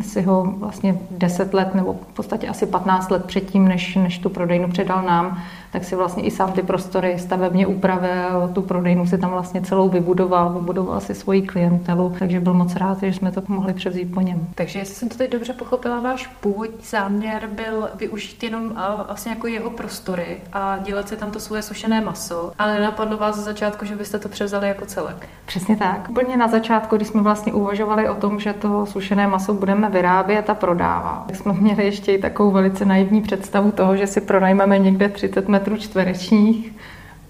si 0.00 0.22
ho 0.22 0.54
vlastně 0.58 0.98
10 1.10 1.54
let 1.54 1.74
nebo 1.74 1.92
v 1.92 2.14
podstatě 2.14 2.48
asi 2.48 2.66
15 2.66 3.10
let 3.10 3.24
předtím, 3.24 3.68
než, 3.68 3.96
než 3.96 4.18
tu 4.18 4.28
prodejnu 4.28 4.68
předal 4.68 5.02
nám, 5.02 5.42
tak 5.72 5.84
si 5.84 5.96
vlastně 5.96 6.22
i 6.22 6.30
sám 6.30 6.52
ty 6.52 6.62
prostory 6.62 7.18
stavebně 7.18 7.66
upravil, 7.66 8.50
tu 8.52 8.62
prodejnu 8.62 9.06
si 9.06 9.18
tam 9.18 9.30
vlastně 9.30 9.62
celou 9.62 9.88
vybudoval, 9.88 10.52
vybudoval 10.52 11.00
si 11.00 11.14
svoji 11.14 11.42
klientelu, 11.42 12.12
takže 12.18 12.40
byl 12.40 12.54
moc 12.54 12.76
rád, 12.76 12.98
že 13.00 13.06
jsme 13.06 13.32
to 13.32 13.42
mohli 13.48 13.74
převzít 13.74 14.14
po 14.14 14.20
něm. 14.20 14.48
Takže 14.54 14.78
jestli 14.78 14.94
jsem 14.94 15.08
to 15.08 15.16
teď 15.16 15.32
dobře 15.32 15.52
pochopila, 15.52 16.00
váš 16.00 16.26
původní 16.26 16.78
záměr 16.90 17.48
byl 17.52 17.88
využít 17.94 18.42
jenom 18.42 18.74
vlastně 19.06 19.32
jako 19.32 19.46
jeho 19.46 19.70
prostory 19.70 20.36
a 20.52 20.78
dělat 20.78 21.08
si 21.08 21.16
tam 21.16 21.30
to 21.30 21.40
svoje 21.40 21.62
sušené 21.62 22.00
maso, 22.00 22.52
ale 22.58 22.74
nenapadlo 22.74 23.16
vás 23.16 23.36
za 23.36 23.42
začátku, 23.42 23.84
že 23.84 23.96
byste 23.96 24.18
to 24.18 24.28
převzali 24.28 24.68
jako 24.68 24.86
celek. 24.86 25.28
Přesně 25.46 25.76
tak. 25.76 25.97
Úplně 26.08 26.36
na 26.36 26.48
začátku, 26.48 26.96
když 26.96 27.08
jsme 27.08 27.22
vlastně 27.22 27.52
uvažovali 27.52 28.08
o 28.08 28.14
tom, 28.14 28.40
že 28.40 28.52
to 28.52 28.86
sušené 28.86 29.26
maso 29.26 29.54
budeme 29.54 29.90
vyrábět 29.90 30.50
a 30.50 30.54
prodávat, 30.54 31.24
tak 31.26 31.36
jsme 31.36 31.52
měli 31.52 31.84
ještě 31.84 32.12
i 32.12 32.18
takovou 32.18 32.50
velice 32.50 32.84
naivní 32.84 33.22
představu 33.22 33.72
toho, 33.72 33.96
že 33.96 34.06
si 34.06 34.20
pronajmeme 34.20 34.78
někde 34.78 35.08
30 35.08 35.48
metrů 35.48 35.76
čtverečních 35.76 36.72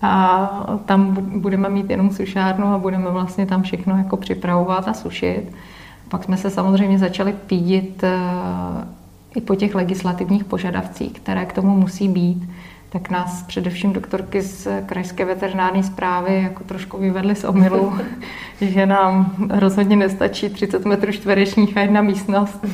a 0.03 0.51
tam 0.87 1.17
budeme 1.41 1.69
mít 1.69 1.91
jenom 1.91 2.11
sušárnu 2.11 2.67
a 2.67 2.79
budeme 2.79 3.11
vlastně 3.11 3.47
tam 3.47 3.63
všechno 3.63 3.97
jako 3.97 4.17
připravovat 4.17 4.89
a 4.89 4.93
sušit. 4.93 5.53
Pak 6.09 6.25
jsme 6.25 6.37
se 6.37 6.51
samozřejmě 6.51 6.99
začali 6.99 7.33
pídit 7.33 8.05
eh, 8.05 8.19
i 9.35 9.41
po 9.41 9.55
těch 9.55 9.75
legislativních 9.75 10.45
požadavcích, 10.45 11.13
které 11.13 11.47
k 11.47 11.53
tomu 11.53 11.77
musí 11.77 12.09
být 12.09 12.51
tak 12.91 13.11
nás 13.11 13.43
především 13.43 13.93
doktorky 13.93 14.43
z 14.43 14.69
krajské 14.87 15.25
veterinární 15.25 15.83
zprávy 15.83 16.43
jako 16.43 16.65
trošku 16.65 16.99
vyvedly 16.99 17.35
z 17.35 17.45
omylu, 17.45 17.99
že 18.61 18.87
nám 18.87 19.35
rozhodně 19.51 19.97
nestačí 19.97 20.49
30 20.49 20.85
metrů 20.85 21.13
čtverečních 21.13 21.77
a 21.77 21.81
jedna 21.81 22.03
místnost 22.03 22.65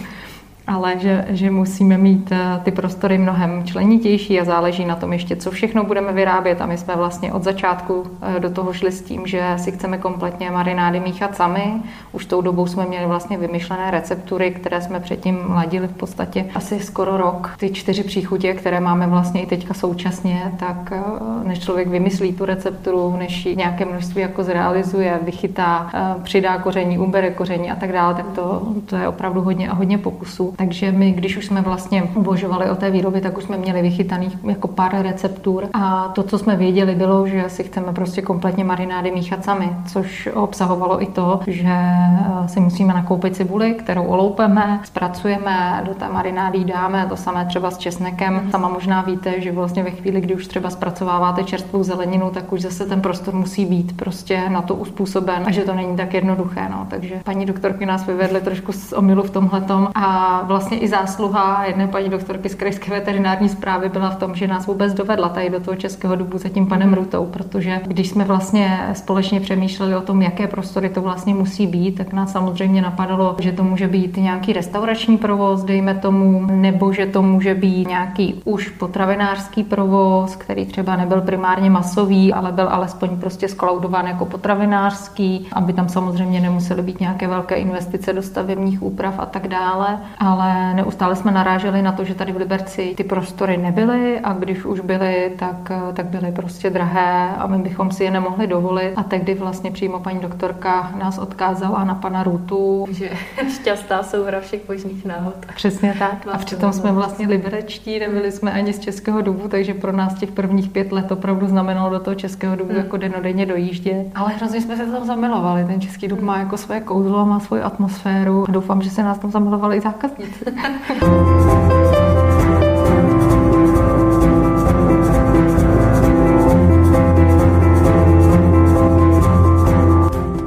ale 0.66 0.99
že, 0.99 1.25
že 1.28 1.50
musíme 1.50 1.99
mít 1.99 2.33
eh, 2.33 2.61
ty 2.62 2.71
prostory 2.71 3.18
mnohem 3.18 3.64
členitější 3.64 4.40
a 4.40 4.44
záleží 4.44 4.85
na 4.85 4.97
tom 4.97 5.12
ještě, 5.12 5.37
co 5.37 5.50
všechno 5.50 5.85
budeme 5.85 6.12
vyrábět 6.12 6.61
a 6.61 6.66
my 6.66 6.78
jsme 6.78 6.97
vlastně 6.97 7.33
od 7.33 7.42
začátku 7.42 8.04
eh, 8.37 8.40
do 8.40 8.50
toho 8.50 8.73
šli 8.73 8.92
s 8.92 9.02
tím, 9.02 9.26
že 9.26 9.54
si 9.56 9.73
chceme 9.73 9.99
kompletně 9.99 10.50
marinády 10.50 11.00
míchat 11.00 11.37
sami. 11.37 11.73
Už 12.12 12.26
tou 12.26 12.40
dobou 12.40 12.66
jsme 12.66 12.87
měli 12.87 13.06
vlastně 13.06 13.38
vymyšlené 13.38 13.90
receptury, 13.90 14.50
které 14.50 14.80
jsme 14.80 15.00
předtím 15.00 15.38
ladili 15.49 15.88
v 15.88 15.92
podstatě 15.92 16.47
asi 16.54 16.80
skoro 16.80 17.16
rok. 17.16 17.54
Ty 17.59 17.71
čtyři 17.71 18.02
příchutě, 18.04 18.54
které 18.54 18.80
máme 18.80 19.06
vlastně 19.06 19.42
i 19.42 19.47
teďka 19.47 19.75
současně, 19.75 20.52
tak 20.59 20.92
eh, 20.92 21.00
než 21.49 21.59
člověk 21.61 21.88
vymyslí 21.88 22.33
tu 22.33 22.44
recepturu, 22.44 23.16
než 23.16 23.47
ji 23.47 23.56
nějaké 23.56 23.85
množství 23.85 24.23
jako 24.23 24.44
zrealizuje, 24.44 25.18
vychytá, 25.23 25.90
přidá 26.23 26.59
koření, 26.59 26.99
ubere 26.99 27.30
koření 27.30 27.71
a 27.71 27.76
tak 27.76 27.92
dále, 27.92 28.14
tak 28.14 28.26
to, 28.35 28.62
to 28.87 28.97
je 28.97 29.09
opravdu 29.09 29.42
hodně 29.42 29.68
a 29.68 29.75
hodně 29.75 29.99
pokusů. 29.99 30.53
Takže 30.56 30.92
my, 30.92 31.12
když 31.12 31.37
už 31.37 31.46
jsme 31.46 31.61
vlastně 31.62 32.02
uvažovali 32.02 32.70
o 32.70 32.75
té 32.75 32.90
výrobě, 32.90 33.20
tak 33.20 33.38
už 33.38 33.44
jsme 33.44 33.56
měli 33.56 33.82
vychytaných 33.82 34.37
jako 34.44 34.68
pár 34.68 35.02
receptur 35.02 35.68
a 35.73 36.08
to, 36.08 36.23
co 36.23 36.38
jsme 36.38 36.56
věděli, 36.56 36.94
bylo, 36.94 37.26
že 37.26 37.44
si 37.49 37.64
chceme 37.64 37.92
prostě 37.92 38.23
kompletně 38.23 38.64
marinády 38.64 39.11
míchat 39.11 39.44
sami, 39.44 39.70
což 39.87 40.28
obsahovalo 40.34 41.02
i 41.02 41.06
to, 41.06 41.40
že 41.46 41.68
eh, 41.68 42.49
si 42.49 42.61
musíme 42.61 42.94
nakoupit 42.94 43.37
cibuli, 43.37 43.75
kterou 43.75 44.04
oloupeme, 44.04 44.80
zpracujeme, 44.84 45.82
do 45.87 45.94
té 45.94 46.08
marinády 46.08 46.64
dáme, 46.64 47.06
to 47.08 47.16
samé 47.16 47.44
třeba 47.46 47.70
s 47.70 47.78
česnekem. 47.78 48.49
Sama 48.50 48.68
možná 48.68 49.02
víte, 49.02 49.40
že 49.40 49.52
vlastně 49.52 49.82
ve 49.82 49.90
chvíli, 49.90 50.20
kdy 50.20 50.34
už 50.34 50.46
třeba 50.46 50.70
zpracováváte 50.70 51.44
čerstvou 51.44 51.82
zeleninu, 51.82 52.30
tak 52.30 52.52
už 52.52 52.61
zase 52.61 52.87
ten 52.87 53.00
prostor 53.00 53.34
musí 53.34 53.64
být 53.64 53.96
prostě 53.96 54.49
na 54.49 54.62
to 54.62 54.75
uspůsoben 54.75 55.42
a 55.46 55.50
že 55.50 55.62
to 55.62 55.75
není 55.75 55.96
tak 55.96 56.14
jednoduché. 56.14 56.68
No. 56.70 56.87
Takže 56.90 57.20
paní 57.25 57.46
doktorky 57.46 57.87
nás 57.87 58.06
vyvedly 58.06 58.40
trošku 58.40 58.73
z 58.73 58.92
omylu 58.92 59.23
v 59.23 59.30
tomhletom 59.30 59.88
a 59.94 60.40
vlastně 60.44 60.78
i 60.78 60.88
zásluha 60.88 61.64
jedné 61.64 61.88
paní 61.88 62.08
doktorky 62.08 62.48
z 62.48 62.54
krajské 62.54 62.90
veterinární 62.90 63.48
zprávy 63.48 63.88
byla 63.88 64.10
v 64.10 64.16
tom, 64.16 64.34
že 64.34 64.46
nás 64.46 64.66
vůbec 64.66 64.94
dovedla 64.94 65.28
tady 65.28 65.50
do 65.50 65.60
toho 65.60 65.76
českého 65.76 66.16
dubu 66.16 66.38
za 66.38 66.48
tím 66.48 66.66
panem 66.66 66.94
Rutou, 66.94 67.26
protože 67.26 67.80
když 67.86 68.10
jsme 68.10 68.24
vlastně 68.24 68.88
společně 68.92 69.40
přemýšleli 69.40 69.96
o 69.96 70.00
tom, 70.00 70.22
jaké 70.22 70.46
prostory 70.46 70.88
to 70.88 71.02
vlastně 71.02 71.34
musí 71.34 71.66
být, 71.66 71.92
tak 71.92 72.12
nás 72.12 72.32
samozřejmě 72.32 72.82
napadalo, 72.82 73.36
že 73.40 73.52
to 73.52 73.64
může 73.64 73.88
být 73.88 74.16
nějaký 74.16 74.52
restaurační 74.52 75.18
provoz, 75.18 75.64
dejme 75.64 75.94
tomu, 75.94 76.46
nebo 76.50 76.92
že 76.92 77.06
to 77.06 77.22
může 77.22 77.54
být 77.54 77.88
nějaký 77.88 78.42
už 78.44 78.68
potravinářský 78.68 79.64
provoz, 79.64 80.36
který 80.36 80.66
třeba 80.66 80.96
nebyl 80.96 81.20
primárně 81.20 81.70
masový, 81.70 82.32
ale 82.32 82.52
byl 82.52 82.68
alespoň 82.68 83.16
prostě 83.20 83.48
skloudován 83.48 84.06
jako 84.06 84.24
potravinářský, 84.26 85.48
aby 85.52 85.72
tam 85.72 85.88
samozřejmě 85.88 86.40
nemusely 86.40 86.82
být 86.82 87.00
nějaké 87.00 87.28
velké 87.28 87.54
investice 87.54 88.12
do 88.12 88.22
stavebních 88.22 88.82
úprav 88.82 89.14
a 89.18 89.26
tak 89.26 89.48
dále. 89.48 89.98
Ale 90.18 90.33
ale 90.34 90.74
neustále 90.74 91.16
jsme 91.16 91.30
naráželi 91.32 91.82
na 91.82 91.92
to, 91.92 92.04
že 92.04 92.14
tady 92.14 92.32
v 92.32 92.36
Liberci 92.36 92.94
ty 92.96 93.04
prostory 93.04 93.56
nebyly 93.56 94.20
a 94.20 94.32
když 94.32 94.64
už 94.64 94.80
byly, 94.80 95.32
tak, 95.38 95.72
tak 95.94 96.06
byly 96.06 96.32
prostě 96.32 96.70
drahé 96.70 97.28
a 97.38 97.46
my 97.46 97.58
bychom 97.58 97.90
si 97.90 98.04
je 98.04 98.10
nemohli 98.10 98.46
dovolit. 98.46 98.92
A 98.96 99.02
tehdy 99.02 99.34
vlastně 99.34 99.70
přímo 99.70 100.00
paní 100.00 100.20
doktorka 100.20 100.92
nás 100.98 101.18
odkázala 101.18 101.84
na 101.84 101.94
pana 101.94 102.22
Rutu. 102.22 102.86
Že 102.90 103.10
šťastná 103.48 104.02
souhra 104.02 104.40
všech 104.40 104.68
možných 104.68 105.04
náhod. 105.04 105.34
Přesně 105.54 105.94
tak. 105.98 106.26
A 106.32 106.38
přitom 106.38 106.72
jsme 106.72 106.92
vlastně 106.92 107.26
liberečtí, 107.28 107.98
nebyli 107.98 108.32
jsme 108.32 108.52
ani 108.52 108.72
z 108.72 108.78
Českého 108.78 109.22
dubu, 109.22 109.48
takže 109.48 109.74
pro 109.74 109.92
nás 109.92 110.14
těch 110.14 110.30
prvních 110.30 110.70
pět 110.70 110.92
let 110.92 111.12
opravdu 111.12 111.46
znamenalo 111.46 111.90
do 111.90 112.00
toho 112.00 112.14
Českého 112.14 112.56
dubu 112.56 112.70
hmm. 112.70 112.78
jako 112.78 112.96
denodenně 112.96 113.46
dojíždět. 113.46 114.06
Ale 114.14 114.32
hrozně 114.32 114.60
jsme 114.60 114.76
se 114.76 114.86
tam 114.86 115.04
zamilovali. 115.04 115.64
Ten 115.64 115.80
Český 115.80 116.08
dub 116.08 116.20
má 116.20 116.38
jako 116.38 116.56
své 116.56 116.80
kouzlo, 116.80 117.26
má 117.26 117.40
svoji 117.40 117.62
atmosféru. 117.62 118.44
A 118.48 118.52
doufám, 118.52 118.82
že 118.82 118.90
se 118.90 119.02
nás 119.02 119.18
tam 119.18 119.30
zamilovali 119.30 119.76
i 119.76 119.80
zákazníci. 119.80 120.24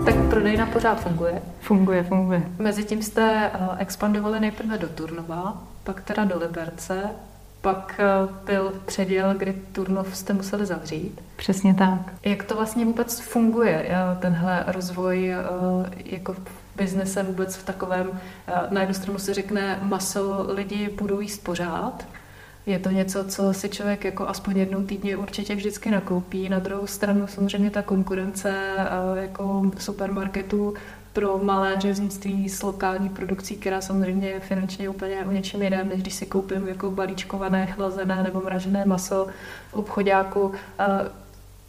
tak 0.05 0.15
prodejna 0.29 0.65
pořád 0.65 1.01
funguje. 1.01 1.41
Funguje, 1.59 2.03
funguje. 2.03 2.43
Mezitím 2.59 3.01
jste 3.01 3.51
eh, 3.53 3.59
expandovali 3.77 4.39
nejprve 4.39 4.77
do 4.77 4.87
Turnova, 4.87 5.63
pak 5.83 6.01
teda 6.01 6.25
do 6.25 6.39
Liberce, 6.39 7.09
pak 7.61 7.99
eh, 7.99 8.33
byl 8.45 8.73
předěl, 8.85 9.33
kdy 9.33 9.53
Turnov 9.71 10.17
jste 10.17 10.33
museli 10.33 10.65
zavřít. 10.65 11.21
Přesně 11.35 11.73
tak. 11.73 12.13
Jak 12.25 12.43
to 12.43 12.55
vlastně 12.55 12.85
vůbec 12.85 13.19
funguje, 13.19 13.85
eh, 13.89 14.17
tenhle 14.19 14.63
rozvoj 14.67 15.35
jako 16.05 16.35
biznesem 16.77 17.25
vůbec 17.25 17.55
v 17.55 17.65
takovém, 17.65 18.21
eh, 18.47 18.53
na 18.69 18.81
jednu 18.81 18.93
stranu 18.93 19.19
se 19.19 19.33
řekne, 19.33 19.79
maso 19.81 20.45
lidi 20.49 20.89
budou 20.89 21.19
jíst 21.19 21.43
pořád, 21.43 22.05
je 22.65 22.79
to 22.79 22.89
něco, 22.89 23.23
co 23.23 23.53
si 23.53 23.69
člověk 23.69 24.03
jako 24.03 24.27
aspoň 24.27 24.57
jednou 24.57 24.83
týdně 24.83 25.17
určitě 25.17 25.55
vždycky 25.55 25.91
nakoupí. 25.91 26.49
Na 26.49 26.59
druhou 26.59 26.87
stranu 26.87 27.27
samozřejmě 27.27 27.69
ta 27.69 27.81
konkurence 27.81 28.53
eh, 28.77 29.21
jako 29.21 29.71
supermarketu 29.77 30.73
pro 31.13 31.39
malé 31.43 31.79
řeznictví 31.79 32.49
s 32.49 32.63
lokální 32.63 33.09
produkcí, 33.09 33.55
která 33.55 33.81
samozřejmě 33.81 34.29
je 34.29 34.39
finančně 34.39 34.89
úplně 34.89 35.25
o 35.25 35.31
něčem 35.31 35.61
jiném, 35.61 35.89
než 35.89 36.01
když 36.01 36.13
si 36.13 36.25
koupím 36.25 36.67
jako 36.67 36.91
balíčkované, 36.91 37.65
chlazené 37.67 38.23
nebo 38.23 38.41
mražené 38.41 38.85
maso 38.85 39.27
v 39.71 39.73
obchodáku. 39.73 40.51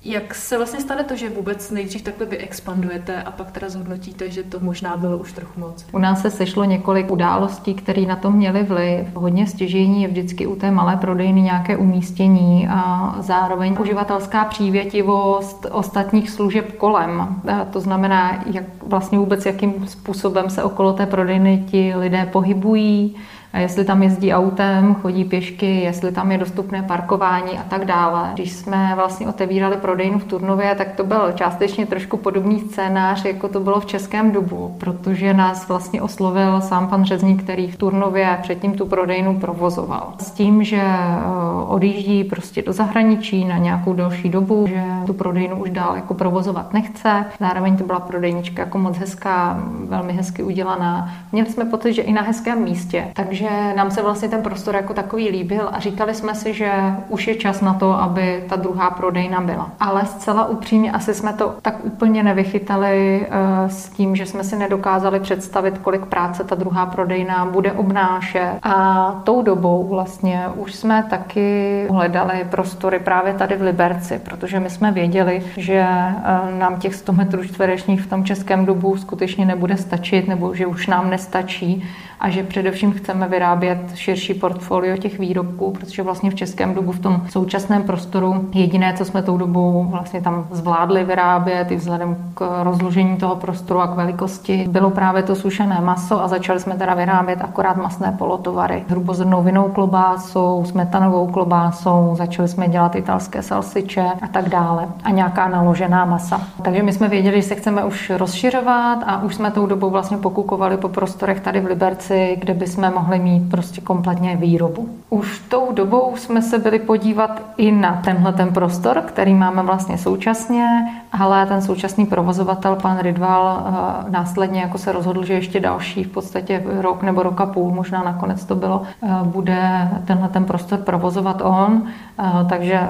Jak 0.05 0.35
se 0.35 0.57
vlastně 0.57 0.81
stane 0.81 1.05
to, 1.05 1.17
že 1.17 1.31
vůbec 1.31 1.71
nejdřív 1.71 2.02
takhle 2.02 2.26
vy 2.26 2.37
expandujete 2.38 3.23
a 3.23 3.31
pak 3.31 3.50
teda 3.50 3.69
zhodnotíte, 3.69 4.31
že 4.31 4.43
to 4.43 4.61
možná 4.61 4.97
bylo 4.97 5.19
už 5.19 5.33
trochu 5.33 5.61
moc? 5.61 5.87
U 5.93 5.99
nás 5.99 6.23
se 6.23 6.31
sešlo 6.31 6.64
několik 6.64 7.11
událostí, 7.11 7.75
které 7.75 8.02
na 8.02 8.17
to 8.17 8.31
měly 8.31 8.62
vliv. 8.62 9.07
Hodně 9.14 9.47
stěžení 9.47 10.02
je 10.02 10.09
vždycky 10.09 10.47
u 10.47 10.57
té 10.57 10.71
malé 10.71 10.97
prodejny 10.97 11.43
nějaké 11.43 11.76
umístění 11.76 12.69
a 12.71 13.14
zároveň 13.21 13.76
uživatelská 13.81 14.45
přívětivost 14.45 15.67
ostatních 15.71 16.31
služeb 16.31 16.73
kolem. 16.73 17.21
A 17.21 17.64
to 17.64 17.81
znamená, 17.81 18.45
jak 18.52 18.64
vlastně 18.87 19.19
vůbec 19.19 19.47
jakým 19.47 19.88
způsobem 19.88 20.50
se 20.50 20.62
okolo 20.62 20.93
té 20.93 21.07
prodejny 21.07 21.64
ti 21.71 21.95
lidé 21.97 22.28
pohybují, 22.33 23.17
jestli 23.57 23.85
tam 23.85 24.02
jezdí 24.02 24.33
autem, 24.33 24.95
chodí 24.95 25.25
pěšky, 25.25 25.81
jestli 25.81 26.12
tam 26.12 26.33
je 26.33 26.38
dostupné 26.38 26.83
parkování 26.83 27.59
a 27.59 27.62
tak 27.62 27.85
dále. 27.85 28.31
Když 28.35 28.52
jsme 28.52 28.93
vlastně 28.97 29.28
otevírali 29.28 29.76
prodejnu 29.76 30.19
v 30.19 30.25
Turnově, 30.25 30.75
tak 30.75 30.93
to 30.93 31.05
byl 31.05 31.33
částečně 31.35 31.87
trošku 31.87 32.17
podobný 32.17 32.61
scénář, 32.61 33.25
jako 33.25 33.49
to 33.49 33.61
bylo 33.61 33.81
v 33.81 33.87
Českém 33.87 34.33
Dubu, 34.33 34.76
protože 34.78 35.35
nás 35.35 35.69
vlastně 35.69 36.02
oslovil 36.02 36.61
sám 36.61 36.88
pan 36.88 37.05
Řezník, 37.05 37.43
který 37.43 37.71
v 37.71 37.76
Turnově 37.76 38.38
předtím 38.43 38.73
tu 38.73 38.87
prodejnu 38.87 39.40
provozoval. 39.40 40.12
S 40.19 40.31
tím, 40.31 40.64
že 40.64 40.83
eh, 40.83 41.19
odjíždí 41.67 42.25
prostě 42.25 42.62
do 42.62 42.73
zahraničí 42.73 43.45
na 43.45 43.59
nějakou 43.59 43.93
další 43.93 44.28
dobu, 44.28 44.67
že 44.67 44.83
tu 45.07 45.12
prodejnu 45.12 45.57
už 45.57 45.71
dál 45.71 45.97
jako 45.97 46.14
provozovat 46.14 46.75
nechce. 46.75 47.25
Zároveň 47.40 47.76
to 47.76 47.85
byla 47.85 48.00
prodejnička 48.00 48.62
jako 48.62 48.78
moc 48.78 48.97
hezká, 48.97 49.62
velmi 49.88 50.12
hezky 50.12 50.43
udělaná. 50.43 51.14
Měli 51.33 51.50
jsme 51.50 51.64
pocit, 51.64 51.93
že 51.93 52.02
i 52.02 52.12
na 52.12 52.23
hezkém 52.23 52.64
místě. 52.64 53.05
Takže 53.14 53.38
nám 53.76 53.90
se 53.90 54.02
vlastně 54.02 54.28
ten 54.28 54.42
prostor 54.42 54.75
jako 54.75 54.95
takový 54.95 55.28
líbil 55.28 55.68
a 55.73 55.80
říkali 55.80 56.14
jsme 56.14 56.35
si, 56.35 56.54
že 56.54 56.73
už 57.09 57.26
je 57.26 57.35
čas 57.35 57.61
na 57.61 57.75
to, 57.75 57.92
aby 58.00 58.45
ta 58.49 58.57
druhá 58.57 58.90
prodejna 58.90 59.40
byla. 59.40 59.71
Ale 59.80 60.07
zcela 60.07 60.49
upřímně 60.49 60.92
asi 60.92 61.14
jsme 61.14 61.33
to 61.33 61.54
tak 61.62 61.85
úplně 61.85 62.23
nevychytali 62.23 63.26
eh, 63.30 63.68
s 63.68 63.88
tím, 63.88 64.16
že 64.16 64.26
jsme 64.26 64.45
si 64.45 64.57
nedokázali 64.57 65.21
představit, 65.21 65.78
kolik 65.78 66.07
práce 66.07 66.45
ta 66.45 66.54
druhá 66.54 66.87
prodejna 66.87 67.45
bude 67.45 67.73
obnášet. 67.73 68.59
A 68.62 69.11
tou 69.25 69.42
dobou 69.42 69.87
vlastně 69.88 70.45
už 70.57 70.75
jsme 70.75 71.07
taky 71.11 71.87
hledali 71.90 72.47
prostory 72.50 72.99
právě 72.99 73.35
tady 73.35 73.57
v 73.57 73.62
Liberci, 73.62 74.21
protože 74.25 74.61
my 74.61 74.71
jsme 74.71 74.92
věděli, 74.92 75.42
že 75.57 75.87
eh, 75.88 76.59
nám 76.59 76.76
těch 76.76 76.95
100 76.95 77.12
metrů 77.12 77.45
čtverečních 77.45 78.00
v 78.00 78.11
tom 78.11 78.25
Českém 78.25 78.66
dobu 78.66 78.97
skutečně 78.97 79.47
nebude 79.47 79.76
stačit, 79.76 80.28
nebo 80.28 80.54
že 80.54 80.66
už 80.66 80.87
nám 80.87 81.11
nestačí 81.11 81.85
a 82.20 82.30
že 82.30 82.42
především 82.42 82.92
chceme 82.92 83.28
vyrábět 83.28 83.78
širší 83.94 84.34
portfolio 84.34 84.96
těch 84.96 85.18
výrobků, 85.18 85.70
protože 85.70 86.02
vlastně 86.02 86.30
v 86.30 86.34
Českém 86.34 86.75
dobu 86.75 86.92
v 86.92 86.98
tom 86.98 87.22
současném 87.28 87.82
prostoru 87.82 88.48
jediné, 88.54 88.94
co 88.96 89.04
jsme 89.04 89.22
tou 89.22 89.37
dobou 89.37 89.87
vlastně 89.90 90.20
tam 90.20 90.46
zvládli 90.50 91.04
vyrábět 91.04 91.70
i 91.70 91.76
vzhledem 91.76 92.16
k 92.34 92.62
rozložení 92.62 93.16
toho 93.16 93.37
prostoru 93.37 93.80
a 93.80 93.87
k 93.87 93.94
velikosti, 93.94 94.66
bylo 94.70 94.90
právě 94.90 95.22
to 95.22 95.34
sušené 95.34 95.80
maso 95.80 96.22
a 96.22 96.28
začali 96.28 96.60
jsme 96.60 96.75
teda 96.75 96.94
vyrábět 96.94 97.38
akorát 97.42 97.76
masné 97.76 98.14
polotovary. 98.18 98.84
Hrubozrnou 98.88 99.42
vinou 99.42 99.68
klobásou, 99.68 100.64
smetanovou 100.64 101.26
klobásou, 101.26 102.14
začali 102.16 102.48
jsme 102.48 102.68
dělat 102.68 102.96
italské 102.96 103.42
salsiče 103.42 104.06
a 104.22 104.28
tak 104.28 104.48
dále 104.48 104.88
a 105.04 105.10
nějaká 105.10 105.48
naložená 105.48 106.04
masa. 106.04 106.40
Takže 106.62 106.82
my 106.82 106.92
jsme 106.92 107.08
věděli, 107.08 107.42
že 107.42 107.48
se 107.48 107.54
chceme 107.54 107.84
už 107.84 108.10
rozšiřovat 108.10 108.98
a 109.06 109.22
už 109.22 109.34
jsme 109.34 109.50
tou 109.50 109.66
dobou 109.66 109.90
vlastně 109.90 110.16
pokukovali 110.16 110.76
po 110.76 110.88
prostorech 110.88 111.40
tady 111.40 111.60
v 111.60 111.66
Liberci 111.66 112.08
pozici, 112.09 112.37
kde 112.41 112.55
bychom 112.55 112.93
mohli 112.95 113.19
mít 113.19 113.50
prostě 113.50 113.81
kompletně 113.81 114.37
výrobu. 114.37 114.88
Už 115.11 115.38
tou 115.49 115.73
dobou 115.73 116.17
jsme 116.17 116.43
se 116.43 116.59
byli 116.59 116.79
podívat 116.79 117.43
i 117.57 117.73
na 117.73 118.00
tenhle 118.05 118.33
ten 118.33 118.53
prostor, 118.53 119.03
který 119.07 119.35
máme 119.35 119.62
vlastně 119.62 119.99
současně, 119.99 120.67
ale 121.12 121.47
ten 121.47 121.62
současný 121.62 122.07
provozovatel, 122.07 122.77
pan 122.77 122.99
Ridval, 122.99 123.62
eh, 124.07 124.11
následně 124.11 124.61
jako 124.61 124.79
se 124.79 124.93
rozhodl, 124.93 125.25
že 125.25 125.35
ještě 125.35 125.61
další 125.61 126.05
v 126.05 126.09
podstatě 126.09 126.62
rok 126.81 127.03
nebo 127.03 127.23
roka 127.23 127.47
půl, 127.47 127.71
možná 127.71 128.03
nakonec 128.03 128.45
to 128.45 128.55
bylo, 128.55 128.83
eh, 129.03 129.09
bude 129.25 129.88
tenhle 130.05 130.29
ten 130.29 130.45
prostor 130.45 130.79
provozovat 130.79 131.43
on, 131.45 131.83
eh, 132.19 132.25
takže 132.49 132.88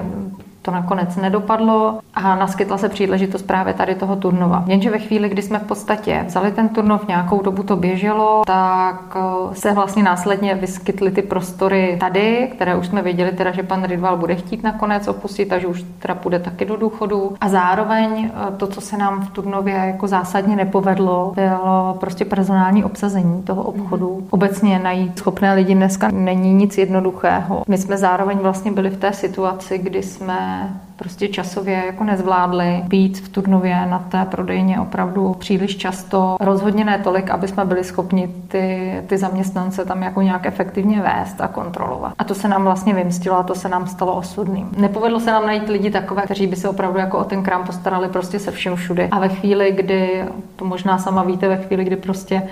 to 0.61 0.71
nakonec 0.71 1.15
nedopadlo 1.15 1.99
a 2.13 2.35
naskytla 2.35 2.77
se 2.77 2.89
příležitost 2.89 3.41
právě 3.41 3.73
tady 3.73 3.95
toho 3.95 4.15
turnova. 4.15 4.63
Jenže 4.67 4.89
ve 4.89 4.99
chvíli, 4.99 5.29
kdy 5.29 5.41
jsme 5.41 5.59
v 5.59 5.63
podstatě 5.63 6.23
vzali 6.27 6.51
ten 6.51 6.69
turnov, 6.69 7.07
nějakou 7.07 7.41
dobu 7.41 7.63
to 7.63 7.75
běželo, 7.75 8.43
tak 8.45 9.17
eh, 9.17 9.55
se 9.55 9.73
vlastně 9.73 10.03
následně 10.03 10.55
vyskytly 10.55 11.11
ty 11.11 11.21
prostory 11.21 11.97
tady, 11.99 12.51
které 12.55 12.75
už 12.75 12.87
jsme 12.87 13.01
věděli 13.01 13.31
teda, 13.31 13.51
že 13.51 13.63
pan 13.63 13.83
Ridval 13.83 14.17
bude 14.17 14.35
chtít 14.35 14.63
nakonec 14.63 15.07
opustit 15.07 15.53
a 15.53 15.59
že 15.59 15.67
už 15.67 15.85
teda 15.99 16.15
půjde 16.15 16.39
taky 16.39 16.65
do 16.65 16.77
důchodu. 16.77 17.35
A 17.41 17.49
zároveň 17.49 18.31
eh, 18.33 18.51
to, 18.57 18.67
co 18.67 18.81
se 18.81 18.97
nám 18.97 19.21
v 19.21 19.29
turnově 19.29 19.75
jako 19.75 20.07
zásadně 20.07 20.55
nepovedlo, 20.55 21.31
bylo 21.35 21.97
prostě 21.99 22.25
personální 22.25 22.83
obsazení 22.83 23.43
toho 23.43 23.63
obchodu. 23.63 24.27
Obecně 24.29 24.79
najít 24.79 25.17
schopné 25.17 25.53
lidi 25.53 25.75
dneska 25.75 26.09
není 26.11 26.53
nic 26.53 26.77
jednoduchého. 26.77 27.63
My 27.67 27.77
jsme 27.77 27.97
zároveň 27.97 28.37
vlastně 28.37 28.71
byli 28.71 28.89
v 28.89 28.97
té 28.97 29.13
situaci, 29.13 29.77
kdy 29.77 30.03
jsme 30.03 30.58
prostě 30.99 31.27
časově 31.27 31.83
jako 31.85 32.03
nezvládli 32.03 32.83
být 32.87 33.19
v 33.19 33.29
Turnově 33.29 33.85
na 33.85 33.99
té 33.99 34.25
prodejně 34.25 34.79
opravdu 34.79 35.33
příliš 35.33 35.77
často. 35.77 36.37
Rozhodně 36.39 36.85
ne 36.85 36.99
tolik, 37.03 37.29
aby 37.29 37.47
jsme 37.47 37.65
byli 37.65 37.83
schopni 37.83 38.29
ty, 38.47 38.93
ty 39.07 39.17
zaměstnance 39.17 39.85
tam 39.85 40.03
jako 40.03 40.21
nějak 40.21 40.45
efektivně 40.45 41.01
vést 41.01 41.41
a 41.41 41.47
kontrolovat. 41.47 42.13
A 42.19 42.23
to 42.23 42.35
se 42.35 42.47
nám 42.47 42.63
vlastně 42.63 42.93
vymstilo 42.93 43.37
a 43.37 43.43
to 43.43 43.55
se 43.55 43.69
nám 43.69 43.87
stalo 43.87 44.13
osudným. 44.15 44.69
Nepovedlo 44.77 45.19
se 45.19 45.31
nám 45.31 45.45
najít 45.45 45.69
lidi 45.69 45.91
takové, 45.91 46.21
kteří 46.21 46.47
by 46.47 46.55
se 46.55 46.69
opravdu 46.69 46.99
jako 46.99 47.17
o 47.17 47.23
ten 47.23 47.43
krám 47.43 47.63
postarali 47.63 48.07
prostě 48.07 48.39
se 48.39 48.51
všem 48.51 48.75
všude. 48.75 49.07
A 49.11 49.19
ve 49.19 49.29
chvíli, 49.29 49.71
kdy, 49.71 50.25
to 50.55 50.65
možná 50.65 50.97
sama 50.97 51.23
víte, 51.23 51.47
ve 51.47 51.57
chvíli, 51.57 51.83
kdy 51.83 51.95
prostě 51.95 52.43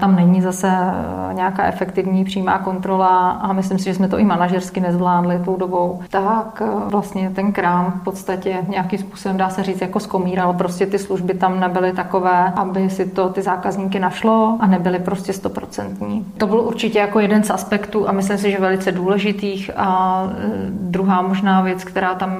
tam 0.00 0.16
není 0.16 0.42
zase 0.42 0.68
eh, 0.70 1.34
nějaká 1.34 1.64
efektivní 1.64 2.24
přímá 2.24 2.58
kontrola 2.58 3.30
a 3.30 3.52
myslím 3.52 3.78
si, 3.78 3.84
že 3.84 3.94
jsme 3.94 4.08
to 4.08 4.18
i 4.18 4.24
manažersky 4.24 4.80
nezvládli 4.80 5.40
tou 5.44 5.56
dobou. 5.56 6.00
Tak 6.10 6.62
eh, 6.64 6.90
vlastně 6.90 7.30
ten 7.30 7.52
krám 7.52 7.92
v 8.00 8.04
podstatě 8.04 8.56
nějakým 8.68 8.98
způsobem 8.98 9.36
dá 9.36 9.50
se 9.50 9.62
říct 9.62 9.80
jako 9.80 10.00
skomíral. 10.00 10.52
Prostě 10.52 10.86
ty 10.86 10.98
služby 10.98 11.34
tam 11.34 11.60
nebyly 11.60 11.92
takové, 11.92 12.52
aby 12.56 12.90
si 12.90 13.06
to 13.06 13.28
ty 13.28 13.42
zákazníky 13.42 13.98
našlo 13.98 14.56
a 14.60 14.66
nebyly 14.66 14.98
prostě 14.98 15.32
stoprocentní. 15.32 16.26
To 16.38 16.46
byl 16.46 16.60
určitě 16.60 16.98
jako 16.98 17.20
jeden 17.20 17.44
z 17.44 17.50
aspektů 17.50 18.08
a 18.08 18.12
myslím 18.12 18.38
si, 18.38 18.50
že 18.50 18.60
velice 18.60 18.92
důležitých. 18.92 19.70
A 19.76 20.22
eh, 20.30 20.48
druhá 20.70 21.22
možná 21.22 21.60
věc, 21.62 21.84
která 21.84 22.14
tam 22.14 22.36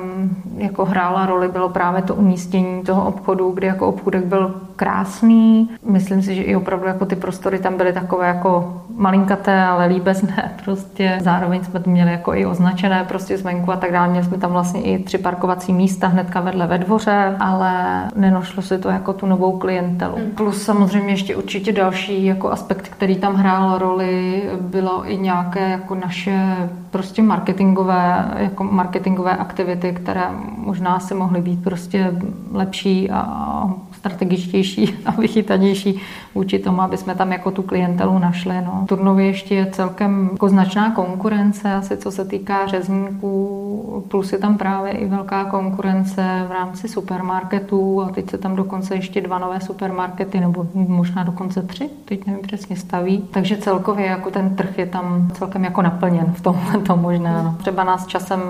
jako 0.57 0.85
hrála 0.85 1.27
roli, 1.27 1.49
bylo 1.49 1.69
právě 1.69 2.03
to 2.03 2.15
umístění 2.15 2.83
toho 2.83 3.05
obchodu, 3.05 3.51
kdy 3.51 3.67
jako 3.67 3.89
obchůdek 3.89 4.25
byl 4.25 4.55
krásný. 4.83 5.71
Myslím 5.85 6.23
si, 6.23 6.35
že 6.35 6.43
i 6.43 6.57
opravdu 6.57 6.87
jako 6.87 7.07
ty 7.07 7.17
prostory 7.17 7.59
tam 7.59 7.77
byly 7.77 7.93
takové 7.93 8.27
jako 8.27 8.83
malinkaté, 8.97 9.63
ale 9.65 9.87
líbezné 9.87 10.53
prostě. 10.65 11.19
Zároveň 11.21 11.65
jsme 11.65 11.81
to 11.81 11.91
měli 11.91 12.11
jako 12.11 12.35
i 12.35 12.47
označené 12.47 13.05
prostě 13.05 13.39
zvenku 13.39 13.73
a 13.73 13.77
tak 13.77 13.93
dále. 13.93 14.09
Měli 14.09 14.27
jsme 14.27 14.39
tam 14.39 14.53
vlastně 14.53 14.83
i 14.83 14.99
tři 14.99 15.19
parkovací 15.19 15.73
místa 15.73 16.07
hnedka 16.09 16.41
vedle 16.41 16.67
ve 16.67 16.79
dvoře, 16.79 17.37
ale 17.41 17.73
nenošlo 18.17 18.63
se 18.63 18.79
to 18.79 18.89
jako 18.89 19.13
tu 19.13 19.27
novou 19.27 19.59
klientelu. 19.59 20.19
Mm. 20.19 20.31
Plus 20.31 20.63
samozřejmě 20.63 21.13
ještě 21.13 21.37
určitě 21.37 21.73
další 21.73 22.25
jako 22.25 22.51
aspekt, 22.51 22.89
který 22.89 23.17
tam 23.17 23.35
hrál 23.35 23.79
roli, 23.79 24.43
bylo 24.61 25.11
i 25.11 25.17
nějaké 25.17 25.71
jako 25.71 25.95
naše 25.95 26.69
prostě 26.91 27.23
marketingové, 27.23 28.25
jako 28.37 28.65
marketingové 28.65 29.37
aktivity, 29.37 29.93
které 29.93 30.23
možná 30.57 31.01
si 31.01 31.15
mohly 31.15 31.41
být 31.41 31.65
prostě 31.65 32.15
lepší 32.53 33.11
a 33.11 33.71
strategičtější 34.03 34.72
a 35.07 35.11
vychytanější 35.11 36.01
vůči 36.35 36.59
tomu, 36.59 36.83
aby 36.83 36.97
jsme 36.97 37.15
tam 37.15 37.33
jako 37.33 37.51
tu 37.51 37.63
klientelu 37.63 38.19
našli. 38.19 38.55
No. 38.65 38.85
Turnově 38.89 39.27
ještě 39.27 39.55
je 39.55 39.67
celkem 39.67 40.29
jako 40.33 40.49
značná 40.49 40.91
konkurence, 40.91 41.75
asi 41.75 41.97
co 41.97 42.11
se 42.11 42.25
týká 42.25 42.67
řezníků, 42.67 44.05
plus 44.09 44.33
je 44.33 44.39
tam 44.39 44.59
právě 44.59 44.93
i 44.93 45.07
velká 45.07 45.45
konkurence 45.45 46.45
v 46.49 46.53
rámci 46.53 46.89
supermarketů 46.89 48.03
a 48.03 48.09
teď 48.09 48.31
se 48.31 48.39
tam 48.39 48.57
dokonce 48.57 48.95
ještě 48.95 49.21
dva 49.21 49.39
nové 49.39 49.61
supermarkety, 49.61 50.41
nebo 50.41 50.67
možná 50.75 51.23
dokonce 51.23 51.63
tři, 51.63 51.91
teď 52.05 52.27
nevím 52.27 52.43
přesně 52.43 52.77
staví. 52.77 53.25
Takže 53.31 53.57
celkově 53.57 54.07
jako 54.07 54.31
ten 54.31 54.57
trh 54.57 54.79
je 54.79 54.87
tam 54.87 55.31
celkem 55.35 55.65
jako 55.65 55.83
naplněn 55.83 56.33
v 56.37 56.41
tomhle 56.41 56.79
to 56.87 56.97
možná. 56.97 57.43
No. 57.43 57.55
Třeba 57.59 57.85
nás 57.85 58.07
časem 58.07 58.41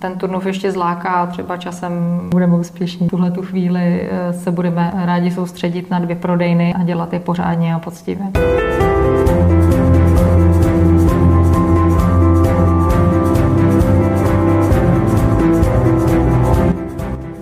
ten 0.00 0.18
turnov 0.18 0.46
ještě 0.46 0.72
zláká, 0.72 1.26
třeba 1.26 1.56
časem 1.56 1.92
budeme 2.30 2.56
úspěšní. 2.56 3.08
Tuhle 3.08 3.30
tu 3.30 3.42
chvíli 3.42 4.08
eh, 4.10 4.32
se 4.32 4.50
budeme 4.50 4.92
rádi 4.94 5.30
soustředit 5.30 5.53
na 5.90 5.98
dvě 5.98 6.16
prodejny 6.16 6.74
a 6.74 6.82
dělat 6.82 7.12
je 7.12 7.20
pořádně 7.20 7.74
a 7.74 7.78
poctivě. 7.78 8.26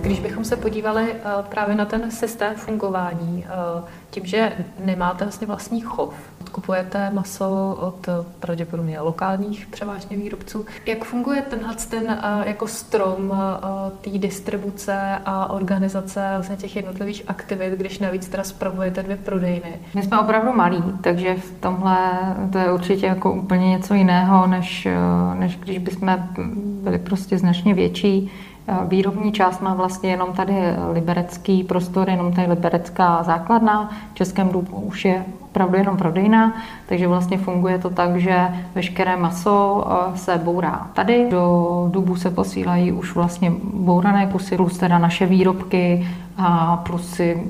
Když 0.01 0.19
bychom 0.19 0.45
se 0.45 0.55
podívali 0.55 1.05
eh, 1.13 1.43
právě 1.49 1.75
na 1.75 1.85
ten 1.85 2.11
systém 2.11 2.55
fungování, 2.55 3.45
eh, 3.47 3.83
tím, 4.09 4.25
že 4.25 4.51
nemáte 4.85 5.25
vlastně 5.25 5.47
vlastní 5.47 5.81
chov, 5.81 6.13
kupujete 6.53 7.09
maso 7.13 7.77
od 7.79 8.09
pravděpodobně 8.39 8.99
lokálních 8.99 9.67
převážně 9.67 10.17
výrobců. 10.17 10.65
Jak 10.85 11.05
funguje 11.05 11.41
tenhle 11.41 11.75
ten 11.89 12.09
eh, 12.09 12.49
jako 12.49 12.67
strom 12.67 13.33
eh, 13.33 13.91
té 14.01 14.17
distribuce 14.17 15.17
a 15.25 15.49
organizace 15.49 16.31
vlastně 16.35 16.55
těch 16.55 16.75
jednotlivých 16.75 17.23
aktivit, 17.27 17.73
když 17.73 17.99
navíc 17.99 18.27
teda 18.27 18.43
spravujete 18.43 19.03
dvě 19.03 19.15
prodejny? 19.15 19.79
My 19.95 20.03
jsme 20.03 20.19
opravdu 20.19 20.53
malí, 20.53 20.83
takže 21.01 21.35
v 21.35 21.51
tomhle 21.59 21.97
to 22.51 22.57
je 22.57 22.73
určitě 22.73 23.05
jako 23.05 23.33
úplně 23.33 23.69
něco 23.69 23.93
jiného, 23.93 24.47
než, 24.47 24.85
eh, 24.85 24.95
než 25.35 25.57
když 25.57 25.77
bychom 25.77 26.17
byli 26.83 26.99
prostě 26.99 27.37
značně 27.37 27.73
větší. 27.73 28.31
Výrobní 28.87 29.31
část 29.31 29.61
má 29.61 29.73
vlastně 29.73 30.09
jenom 30.09 30.33
tady 30.33 30.53
liberecký 30.93 31.63
prostor, 31.63 32.09
jenom 32.09 32.33
tady 32.33 32.47
liberecká 32.47 33.23
základna. 33.23 33.89
V 34.13 34.15
Českém 34.15 34.49
Dubu 34.49 34.77
už 34.77 35.05
je 35.05 35.25
opravdu 35.41 35.77
jenom 35.77 35.97
prodejna, 35.97 36.53
takže 36.89 37.07
vlastně 37.07 37.37
funguje 37.37 37.79
to 37.79 37.89
tak, 37.89 38.17
že 38.17 38.47
veškeré 38.75 39.17
maso 39.17 39.85
eh, 39.87 40.17
se 40.17 40.37
bourá 40.43 40.87
tady, 40.93 41.27
do 41.31 41.87
dubu 41.91 42.15
se 42.15 42.29
posílají 42.29 42.91
už 42.91 43.15
vlastně 43.15 43.51
bourané 43.73 44.27
kusy, 44.27 44.57
plus 44.57 44.77
teda 44.77 44.97
naše 44.97 45.25
výrobky, 45.25 46.07
a 46.37 46.77
plus 46.77 47.09
si 47.09 47.43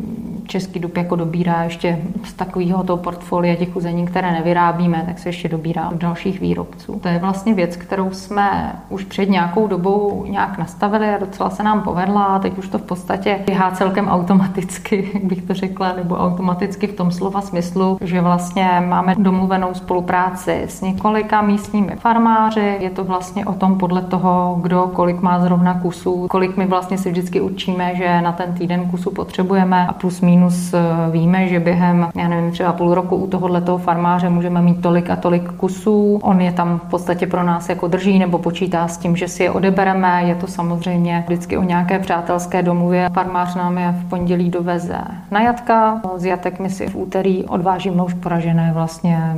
Český 0.48 0.80
dub 0.80 0.98
jako 0.98 1.16
dobírá 1.16 1.64
ještě 1.64 2.00
z 2.24 2.34
takového 2.34 2.84
toho 2.84 2.98
portfolia 2.98 3.56
těch 3.56 3.76
uzení, 3.76 4.06
které 4.06 4.32
nevyrábíme, 4.32 5.04
tak 5.06 5.20
se 5.20 5.30
ještě 5.30 5.50
dobírá 5.50 5.90
od 5.90 5.98
dalších 5.98 6.40
výrobců. 6.40 7.00
To 7.04 7.08
je 7.08 7.20
vlastně 7.20 7.54
věc, 7.54 7.76
kterou 7.76 8.12
jsme 8.12 8.76
už 8.90 9.04
před 9.04 9.30
nějakou 9.30 9.68
dobou 9.68 10.26
nějak 10.30 10.58
nastavili 10.58 11.10
a 11.10 11.18
docela 11.18 11.50
se 11.50 11.64
nám 11.64 11.82
povedla 11.82 12.24
a 12.24 12.40
teď 12.40 12.58
už 12.58 12.68
to 12.70 12.78
v 12.78 12.82
podstatě 12.82 13.40
běhá 13.46 13.72
celkem 13.72 14.08
automaticky, 14.08 15.10
jak 15.14 15.24
bych 15.24 15.42
to 15.42 15.54
řekla, 15.54 15.94
nebo 15.94 16.16
automaticky 16.16 16.88
v 16.88 16.96
tom 16.96 17.12
slova 17.12 17.42
smyslu, 17.42 17.98
že 18.02 18.22
vlastně 18.22 18.70
máme 18.88 19.16
domluvenou 19.18 19.74
spolupráci 19.74 20.64
s 20.68 20.82
několika 20.82 21.42
místními 21.42 21.96
farmáři. 21.96 22.78
Je 22.80 22.90
to 22.90 23.04
vlastně 23.04 23.46
o 23.46 23.54
tom 23.54 23.78
podle 23.78 24.02
toho, 24.02 24.60
kdo 24.62 24.92
kolik 24.94 25.22
má 25.22 25.40
zrovna 25.40 25.74
kusů, 25.74 26.28
kolik 26.30 26.58
my 26.58 26.66
vlastně 26.66 26.98
si 26.98 27.10
vždycky 27.12 27.42
určíme, 27.42 27.96
že 27.96 28.22
na 28.22 28.32
ten 28.32 28.54
týden 28.54 28.73
týden 28.74 28.90
kusu 28.90 29.12
potřebujeme 29.12 29.88
a 29.88 29.94
plus 29.94 30.22
minus 30.22 30.74
eh, 30.74 30.82
víme, 31.12 31.48
že 31.48 31.60
během, 31.60 32.10
já 32.16 32.28
nevím, 32.28 32.52
třeba 32.52 32.74
půl 32.74 32.96
roku 32.96 33.16
u 33.16 33.28
tohohle 33.28 33.62
toho 33.62 33.78
farmáře 33.78 34.30
můžeme 34.30 34.62
mít 34.62 34.82
tolik 34.82 35.10
a 35.10 35.16
tolik 35.16 35.52
kusů. 35.52 36.20
On 36.24 36.42
je 36.42 36.52
tam 36.52 36.80
v 36.80 36.90
podstatě 36.90 37.28
pro 37.28 37.44
nás 37.44 37.70
jako 37.70 37.88
drží 37.88 38.20
nebo 38.20 38.38
počítá 38.38 38.88
s 38.88 38.98
tím, 38.98 39.16
že 39.16 39.28
si 39.28 39.44
je 39.44 39.52
odebereme. 39.52 40.24
Je 40.26 40.36
to 40.36 40.48
samozřejmě 40.48 41.24
vždycky 41.28 41.58
o 41.58 41.64
nějaké 41.64 42.00
přátelské 42.00 42.64
domluvě. 42.64 43.10
Farmář 43.14 43.56
nám 43.56 43.78
je 43.78 43.92
v 43.92 44.10
pondělí 44.10 44.50
doveze 44.50 44.98
na 45.32 45.42
jatka. 45.42 46.02
Z 46.16 46.26
jatek 46.26 46.60
my 46.60 46.70
si 46.70 46.88
v 46.88 46.96
úterý 46.96 47.44
odvážíme 47.44 48.04
už 48.04 48.14
poražené 48.14 48.72
vlastně 48.74 49.38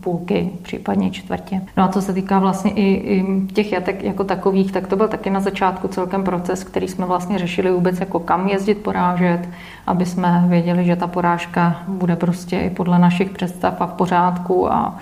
půlky, 0.00 0.50
případně 0.62 1.10
čtvrtě. 1.10 1.60
No 1.76 1.84
a 1.84 1.88
co 1.88 2.02
se 2.02 2.12
týká 2.12 2.38
vlastně 2.38 2.70
i, 2.70 2.94
i 2.94 3.46
těch 3.52 3.72
jatek 3.72 4.04
jako 4.04 4.24
takových, 4.24 4.72
tak 4.72 4.86
to 4.86 4.96
byl 4.96 5.08
taky 5.08 5.30
na 5.30 5.40
začátku 5.40 5.88
celkem 5.88 6.24
proces, 6.24 6.64
který 6.64 6.88
jsme 6.88 7.06
vlastně 7.06 7.38
řešili 7.38 7.70
vůbec 7.70 8.00
jako 8.00 8.18
kam 8.18 8.48
jezdit 8.48 8.75
naučit 8.76 8.84
porážet, 8.84 9.48
aby 9.86 10.06
jsme 10.06 10.44
věděli, 10.48 10.84
že 10.84 10.96
ta 10.96 11.06
porážka 11.06 11.82
bude 11.88 12.16
prostě 12.16 12.58
i 12.58 12.70
podle 12.70 12.98
našich 12.98 13.30
představ 13.30 13.80
a 13.80 13.86
v 13.86 13.92
pořádku 13.92 14.72
a 14.72 14.98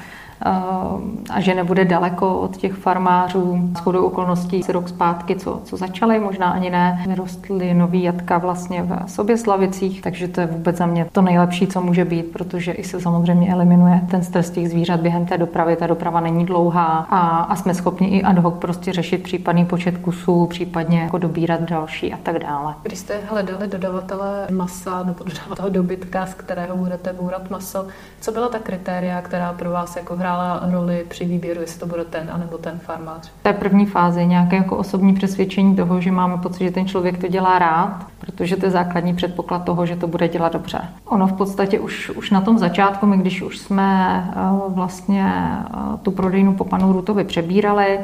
a 1.31 1.41
že 1.41 1.55
nebude 1.55 1.85
daleko 1.85 2.39
od 2.39 2.57
těch 2.57 2.73
farmářů. 2.73 3.71
S 3.77 3.81
chodou 3.81 4.05
okolností 4.05 4.63
si 4.63 4.73
rok 4.73 4.89
zpátky, 4.89 5.37
co, 5.37 5.61
co 5.65 5.77
začaly, 5.77 6.19
možná 6.19 6.51
ani 6.51 6.71
ne, 6.71 7.05
vyrostly 7.09 7.75
nový 7.75 8.03
jatka 8.03 8.39
vlastně 8.39 8.83
v 8.83 9.11
sobě 9.11 9.39
slavicích, 9.39 10.03
takže 10.03 10.29
to 10.29 10.41
je 10.41 10.47
vůbec 10.47 10.77
za 10.77 10.87
mě 10.87 11.07
to 11.13 11.23
nejlepší, 11.23 11.67
co 11.67 11.81
může 11.81 12.05
být, 12.05 12.33
protože 12.33 12.73
i 12.73 12.85
se 12.85 13.01
samozřejmě 13.01 13.53
eliminuje 13.53 14.01
ten 14.11 14.23
stres 14.23 14.51
těch 14.51 14.69
zvířat 14.69 15.01
během 15.01 15.27
té 15.27 15.39
dopravy. 15.39 15.77
Ta 15.77 15.87
doprava 15.87 16.21
není 16.21 16.47
dlouhá 16.47 17.07
a, 17.11 17.19
a 17.39 17.57
jsme 17.57 17.75
schopni 17.75 18.09
i 18.09 18.23
ad 18.23 18.39
hoc 18.39 18.55
prostě 18.59 18.93
řešit 18.93 19.23
případný 19.23 19.65
počet 19.65 19.99
kusů, 19.99 20.47
případně 20.47 21.01
jako 21.01 21.19
dobírat 21.19 21.61
další 21.61 22.13
a 22.13 22.17
tak 22.23 22.39
dále. 22.39 22.75
Když 22.83 22.99
jste 22.99 23.15
hledali 23.31 23.69
dodavatele 23.69 24.47
masa 24.51 25.03
nebo 25.03 25.25
dodavatele 25.25 25.71
dobytka, 25.71 26.27
z 26.27 26.35
kterého 26.35 26.77
budete 26.77 27.13
bourat 27.13 27.51
maso, 27.51 27.87
co 28.25 28.33
byla 28.33 28.49
ta 28.49 28.59
kritéria, 28.59 29.23
která 29.23 29.53
pro 29.53 29.71
vás 29.71 29.97
jako 29.97 30.17
hrála 30.17 30.61
roli 30.71 31.05
při 31.09 31.25
výběru, 31.25 31.61
jestli 31.61 31.81
to 31.81 31.87
bude 31.87 32.05
ten 32.05 32.31
anebo 32.33 32.59
ten 32.59 32.79
farmář? 32.79 33.31
Té 33.43 33.53
první 33.53 33.87
fázi 33.87 34.27
nějaké 34.27 34.57
jako 34.57 34.77
osobní 34.77 35.15
přesvědčení 35.15 35.77
toho, 35.77 36.01
že 36.01 36.13
máme 36.13 36.39
pocit, 36.39 36.65
že 36.65 36.71
ten 36.71 36.87
člověk 36.87 37.19
to 37.19 37.29
dělá 37.29 37.59
rád, 37.59 38.07
protože 38.19 38.57
to 38.57 38.67
je 38.67 38.71
základní 38.71 39.15
předpoklad 39.15 39.65
toho, 39.65 39.87
že 39.87 39.97
to 39.97 40.07
bude 40.07 40.29
dělat 40.29 40.53
dobře. 40.53 40.79
Ono 41.05 41.27
v 41.27 41.33
podstatě 41.33 41.81
už, 41.81 42.11
už 42.11 42.31
na 42.31 42.41
tom 42.41 42.59
začátku, 42.59 43.07
my 43.07 43.17
když 43.17 43.43
už 43.43 43.59
jsme 43.59 44.25
eh, 44.31 44.41
vlastně 44.69 45.33
eh, 45.35 45.97
tu 46.03 46.11
prodejnu 46.11 46.55
po 46.55 46.65
panu 46.65 46.93
Rutovi 46.93 47.25
přebírali, 47.25 48.01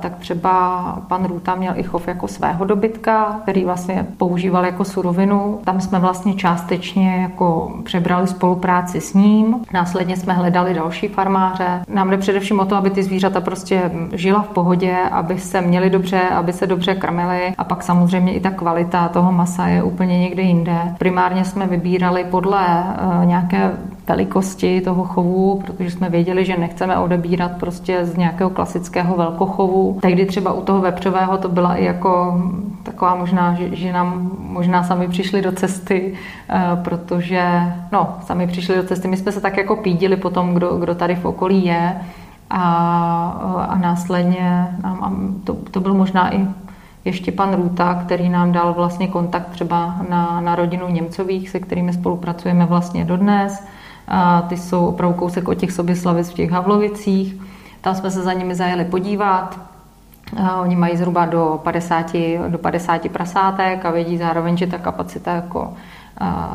tak 0.00 0.16
třeba 0.16 0.82
pan 1.08 1.24
Ruta 1.24 1.54
měl 1.54 1.72
i 1.76 1.82
chov 1.82 2.08
jako 2.08 2.28
svého 2.28 2.64
dobytka, 2.64 3.40
který 3.42 3.64
vlastně 3.64 4.06
používal 4.16 4.64
jako 4.64 4.84
surovinu. 4.84 5.60
Tam 5.64 5.80
jsme 5.80 5.98
vlastně 5.98 6.34
částečně 6.34 7.16
jako 7.22 7.72
přebrali 7.84 8.26
spolupráci 8.26 9.00
s 9.00 9.14
ním. 9.14 9.56
Následně 9.72 10.16
jsme 10.16 10.32
hledali 10.32 10.74
další 10.74 11.08
farmáře. 11.08 11.82
Nám 11.88 12.10
jde 12.10 12.16
především 12.16 12.60
o 12.60 12.64
to, 12.64 12.76
aby 12.76 12.90
ty 12.90 13.02
zvířata 13.02 13.40
prostě 13.40 13.90
žila 14.12 14.42
v 14.42 14.48
pohodě, 14.48 14.96
aby 15.10 15.38
se 15.38 15.60
měli 15.60 15.90
dobře, 15.90 16.20
aby 16.20 16.52
se 16.52 16.66
dobře 16.66 16.94
krmili 16.94 17.54
a 17.58 17.64
pak 17.64 17.82
samozřejmě 17.82 18.34
i 18.34 18.40
ta 18.40 18.50
kvalita 18.50 19.08
toho 19.08 19.32
masa 19.32 19.66
je 19.66 19.82
úplně 19.82 20.18
někde 20.18 20.42
jinde. 20.42 20.94
Primárně 20.98 21.44
jsme 21.44 21.66
vybírali 21.66 22.24
podle 22.24 22.66
eh, 22.68 23.26
nějaké 23.26 23.72
velikosti 24.08 24.80
toho 24.80 25.04
chovu, 25.04 25.62
protože 25.66 25.90
jsme 25.90 26.10
věděli, 26.10 26.44
že 26.44 26.56
nechceme 26.56 26.98
odebírat 26.98 27.52
prostě 27.60 28.04
z 28.04 28.16
nějakého 28.16 28.50
klasického 28.50 29.16
velkochovu. 29.16 29.98
Tehdy 30.02 30.26
třeba 30.26 30.52
u 30.52 30.62
toho 30.62 30.80
vepřového 30.80 31.38
to 31.38 31.48
byla 31.48 31.74
i 31.74 31.84
jako 31.84 32.42
taková 32.82 33.14
možná, 33.14 33.54
že, 33.54 33.76
že 33.76 33.92
nám 33.92 34.30
možná 34.38 34.82
sami 34.82 35.08
přišli 35.08 35.42
do 35.42 35.52
cesty, 35.52 36.14
eh, 36.48 36.62
protože, 36.84 37.72
no, 37.92 38.16
sami 38.26 38.46
přišli 38.46 38.76
do 38.76 38.84
cesty. 38.84 39.08
My 39.08 39.16
jsme 39.16 39.32
se 39.32 39.40
tak 39.40 39.56
jako 39.56 39.76
pídili 39.76 40.16
potom, 40.16 40.54
kdo, 40.54 40.76
kdo 40.76 40.94
tady 40.94 41.14
v 41.14 41.24
okolí 41.24 41.64
je 41.66 41.96
a, 42.50 43.66
a 43.68 43.78
následně 43.78 44.76
a 44.84 45.12
to, 45.44 45.54
to 45.70 45.80
byl 45.80 45.94
možná 45.94 46.34
i 46.34 46.46
ještě 47.04 47.32
pan 47.32 47.54
Růta, 47.54 47.94
který 47.94 48.28
nám 48.28 48.52
dal 48.52 48.74
vlastně 48.74 49.08
kontakt 49.08 49.48
třeba 49.48 49.96
na, 50.08 50.40
na 50.40 50.54
rodinu 50.54 50.88
Němcových, 50.88 51.50
se 51.50 51.60
kterými 51.60 51.92
spolupracujeme 51.92 52.66
vlastně 52.66 53.04
dodnes. 53.04 53.66
A 54.08 54.42
ty 54.42 54.56
jsou 54.56 54.86
opravdu 54.86 55.18
kousek 55.18 55.48
od 55.48 55.54
těch 55.54 55.72
Soběslavic 55.72 56.30
v 56.30 56.34
těch 56.34 56.50
Havlovicích. 56.50 57.36
Tam 57.80 57.94
jsme 57.94 58.10
se 58.10 58.22
za 58.22 58.32
nimi 58.32 58.54
zajeli 58.54 58.84
podívat. 58.84 59.60
A 60.36 60.60
oni 60.60 60.76
mají 60.76 60.96
zhruba 60.96 61.26
do 61.26 61.60
50, 61.62 62.12
do 62.48 62.58
50 62.58 63.08
prasátek 63.08 63.84
a 63.84 63.90
vědí 63.90 64.18
zároveň, 64.18 64.56
že 64.56 64.66
ta 64.66 64.78
kapacita 64.78 65.34
jako 65.34 65.72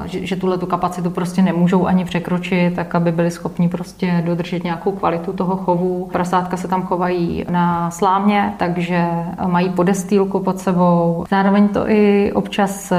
že, 0.06 0.26
že 0.26 0.36
tuhle 0.36 0.58
tu 0.58 0.66
kapacitu 0.66 1.10
prostě 1.10 1.42
nemůžou 1.42 1.86
ani 1.86 2.06
překročit, 2.06 2.76
tak 2.76 2.96
aby 2.96 3.12
byli 3.12 3.32
schopni 3.32 3.70
prostě 3.70 4.24
dodržet 4.26 4.64
nějakou 4.64 4.92
kvalitu 4.92 5.34
toho 5.34 5.56
chovu. 5.56 6.10
Prasátka 6.12 6.58
se 6.58 6.68
tam 6.68 6.84
chovají 6.84 7.46
na 7.50 7.92
slámě, 7.92 8.54
takže 8.58 9.06
mají 9.46 9.70
podestýlku 9.70 10.40
pod 10.40 10.60
sebou. 10.60 11.26
Zároveň 11.30 11.68
to 11.68 11.90
i 11.90 12.32
občas 12.34 12.92
eh, 12.92 12.98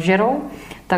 žerou, 0.00 0.36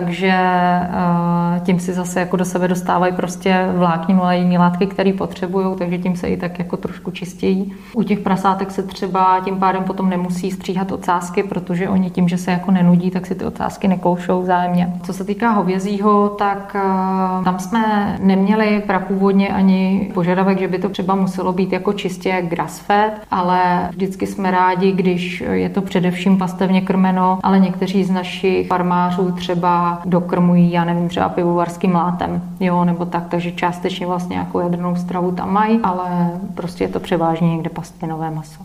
takže 0.01 0.33
eh, 0.33 1.61
tím 1.61 1.81
si 1.81 1.93
zase 1.93 2.21
jako 2.21 2.37
do 2.37 2.45
sebe 2.45 2.69
dostávají 2.69 3.13
prostě 3.13 3.69
vlákní 3.77 4.15
molejní 4.15 4.59
látky, 4.59 4.87
které 4.87 5.13
potřebují, 5.13 5.67
takže 5.79 5.99
tím 5.99 6.17
se 6.17 6.29
i 6.29 6.37
tak 6.37 6.59
jako 6.59 6.77
trošku 6.77 7.11
čistějí. 7.11 7.73
U 7.95 8.03
těch 8.03 8.19
prasátek 8.19 8.71
se 8.71 8.83
třeba 8.83 9.41
tím 9.45 9.57
pádem 9.57 9.85
potom 9.85 10.11
nemusí 10.11 10.51
stříhat 10.51 10.93
ocásky, 10.93 11.43
protože 11.43 11.89
oni 11.89 12.11
tím, 12.11 12.29
že 12.29 12.39
se 12.39 12.51
jako 12.51 12.71
nenudí, 12.71 13.11
tak 13.11 13.27
si 13.27 13.35
ty 13.35 13.45
ocásky 13.45 13.89
nekoušou 13.89 14.43
vzájemně. 14.43 14.93
Co 15.03 15.13
se 15.13 15.25
týká 15.25 15.51
hovězího, 15.51 16.29
tak 16.29 16.77
eh, 16.79 17.45
tam 17.45 17.59
jsme 17.59 18.17
neměli 18.23 18.83
prapůvodně 18.87 19.49
ani 19.49 20.11
požadavek, 20.15 20.59
že 20.59 20.69
by 20.69 20.79
to 20.79 20.89
třeba 20.89 21.15
muselo 21.15 21.53
být 21.53 21.73
jako 21.73 21.93
čistě 21.93 22.43
grass-fed, 22.49 23.11
ale 23.31 23.89
vždycky 23.91 24.27
jsme 24.27 24.51
rádi, 24.51 24.93
když 24.93 25.45
je 25.53 25.69
to 25.69 25.83
především 25.83 26.39
pastevně 26.39 26.81
krmeno, 26.81 27.39
ale 27.43 27.59
někteří 27.59 28.05
z 28.05 28.11
našich 28.11 28.67
farmářů 28.69 29.33
třeba 29.33 29.86
dokrmují, 30.05 30.73
já 30.73 30.85
nevím, 30.85 31.09
třeba 31.09 31.29
pivovarským 31.29 31.95
látem, 31.95 32.43
jo, 32.61 32.85
nebo 32.85 33.05
tak, 33.05 33.29
takže 33.29 33.53
částečně 33.53 34.07
vlastně 34.07 34.35
nějakou 34.35 34.59
jadernou 34.59 34.97
stravu 34.97 35.33
tam 35.33 35.53
mají, 35.53 35.81
ale 35.83 36.31
prostě 36.55 36.85
je 36.85 36.89
to 36.89 37.01
převážně 37.01 37.49
někde 37.49 37.71
pastvinové 37.71 38.31
maso. 38.31 38.63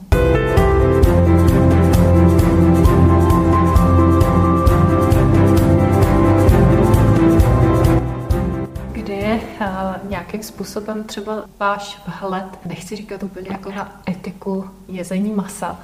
Eh, 9.63 9.99
nějakým 10.09 10.43
způsobem 10.43 11.03
třeba 11.03 11.43
váš 11.59 12.01
vhled, 12.07 12.45
nechci 12.65 12.95
říkat 12.95 13.23
úplně 13.23 13.47
jako 13.51 13.71
na 13.71 14.01
etiku 14.09 14.65
jezení 14.87 15.33
masa, 15.33 15.79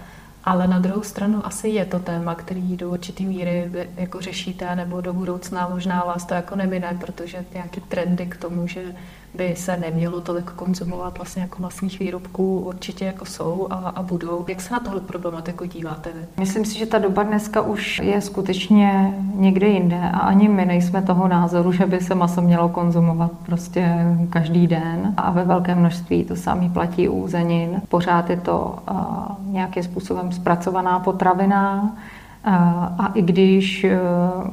ale 0.47 0.67
na 0.67 0.79
druhou 0.79 1.03
stranu 1.03 1.45
asi 1.45 1.69
je 1.69 1.85
to 1.85 1.99
téma, 1.99 2.35
který 2.35 2.77
do 2.77 2.89
určitý 2.89 3.25
míry 3.25 3.71
jako 3.95 4.21
řešíte, 4.21 4.75
nebo 4.75 5.01
do 5.01 5.13
budoucna 5.13 5.69
možná 5.69 6.03
vás 6.03 6.25
to 6.25 6.33
jako 6.33 6.55
nemine, 6.55 6.97
protože 7.01 7.45
nějaké 7.53 7.81
trendy 7.81 8.25
k 8.25 8.37
tomu, 8.37 8.67
že 8.67 8.95
by 9.37 9.53
se 9.55 9.77
nemělo 9.77 10.21
tolik 10.21 10.45
konzumovat 10.51 11.17
vlastně 11.17 11.41
jako 11.41 11.61
masných 11.61 11.99
výrobků, 11.99 12.59
určitě 12.59 13.05
jako 13.05 13.25
jsou 13.25 13.67
a, 13.69 13.75
a 13.75 14.03
budou. 14.03 14.45
Jak 14.47 14.61
se 14.61 14.73
na 14.73 14.79
tohle 14.79 15.01
problematiku 15.01 15.65
díváte? 15.65 16.09
Myslím 16.39 16.65
si, 16.65 16.79
že 16.79 16.85
ta 16.85 16.99
doba 16.99 17.23
dneska 17.23 17.61
už 17.61 17.99
je 18.03 18.21
skutečně 18.21 19.13
někde 19.33 19.67
jinde 19.67 19.99
a 20.13 20.19
ani 20.19 20.49
my 20.49 20.65
nejsme 20.65 21.01
toho 21.01 21.27
názoru, 21.27 21.71
že 21.71 21.85
by 21.85 21.99
se 21.99 22.15
maso 22.15 22.41
mělo 22.41 22.69
konzumovat 22.69 23.31
prostě 23.45 24.15
každý 24.29 24.67
den 24.67 25.13
a 25.17 25.31
ve 25.31 25.43
velkém 25.43 25.79
množství. 25.79 26.23
To 26.23 26.35
samý 26.35 26.69
platí 26.69 27.09
u 27.09 27.27
zenin. 27.27 27.81
Pořád 27.89 28.29
je 28.29 28.37
to 28.37 28.75
uh, 28.91 29.53
nějakým 29.53 29.83
způsobem 29.83 30.31
zpracovaná 30.31 30.99
potravina 30.99 31.81
uh, 31.81 32.53
a 32.97 33.11
i 33.13 33.21
když 33.21 33.85
uh, 33.85 34.49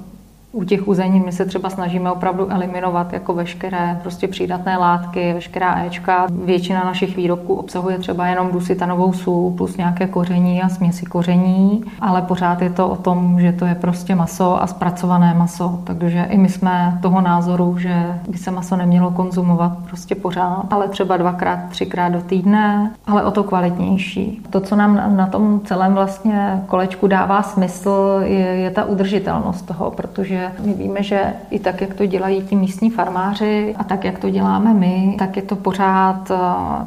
u 0.54 0.64
těch 0.64 0.88
uzenin 0.88 1.24
my 1.24 1.32
se 1.32 1.44
třeba 1.44 1.70
snažíme 1.70 2.10
opravdu 2.10 2.52
eliminovat 2.52 3.12
jako 3.12 3.34
veškeré 3.34 3.98
prostě 4.02 4.28
přídatné 4.28 4.76
látky, 4.76 5.32
veškerá 5.32 5.84
Ečka. 5.84 6.26
Většina 6.44 6.84
našich 6.84 7.16
výrobků 7.16 7.54
obsahuje 7.54 7.98
třeba 7.98 8.26
jenom 8.26 8.52
dusitanovou 8.52 9.12
sůl 9.12 9.50
plus 9.50 9.76
nějaké 9.76 10.06
koření 10.06 10.62
a 10.62 10.68
směsi 10.68 11.06
koření, 11.06 11.84
ale 12.00 12.22
pořád 12.22 12.62
je 12.62 12.70
to 12.70 12.88
o 12.88 12.96
tom, 12.96 13.40
že 13.40 13.52
to 13.52 13.64
je 13.64 13.74
prostě 13.74 14.14
maso 14.14 14.62
a 14.62 14.66
zpracované 14.66 15.34
maso. 15.34 15.80
Takže 15.84 16.26
i 16.30 16.38
my 16.38 16.48
jsme 16.48 16.98
toho 17.02 17.20
názoru, 17.20 17.78
že 17.78 18.20
by 18.28 18.38
se 18.38 18.50
maso 18.50 18.76
nemělo 18.76 19.10
konzumovat 19.10 19.72
prostě 19.88 20.14
pořád, 20.14 20.66
ale 20.70 20.88
třeba 20.88 21.16
dvakrát, 21.16 21.58
třikrát 21.68 22.08
do 22.08 22.20
týdne, 22.20 22.90
ale 23.06 23.24
o 23.24 23.30
to 23.30 23.44
kvalitnější. 23.44 24.42
To, 24.50 24.60
co 24.60 24.76
nám 24.76 25.16
na 25.16 25.26
tom 25.26 25.60
celém 25.64 25.94
vlastně 25.94 26.62
kolečku 26.66 27.06
dává 27.06 27.42
smysl, 27.42 28.20
je, 28.22 28.38
je 28.38 28.70
ta 28.70 28.84
udržitelnost 28.84 29.62
toho, 29.62 29.90
protože 29.90 30.43
my 30.64 30.72
víme, 30.72 31.02
že 31.02 31.34
i 31.50 31.58
tak, 31.58 31.80
jak 31.80 31.94
to 31.94 32.06
dělají 32.06 32.42
ti 32.42 32.56
místní 32.56 32.90
farmáři 32.90 33.74
a 33.78 33.84
tak, 33.84 34.04
jak 34.04 34.18
to 34.18 34.30
děláme 34.30 34.74
my, 34.74 35.16
tak 35.18 35.36
je 35.36 35.42
to 35.42 35.56
pořád 35.56 36.30
eh, 36.30 36.36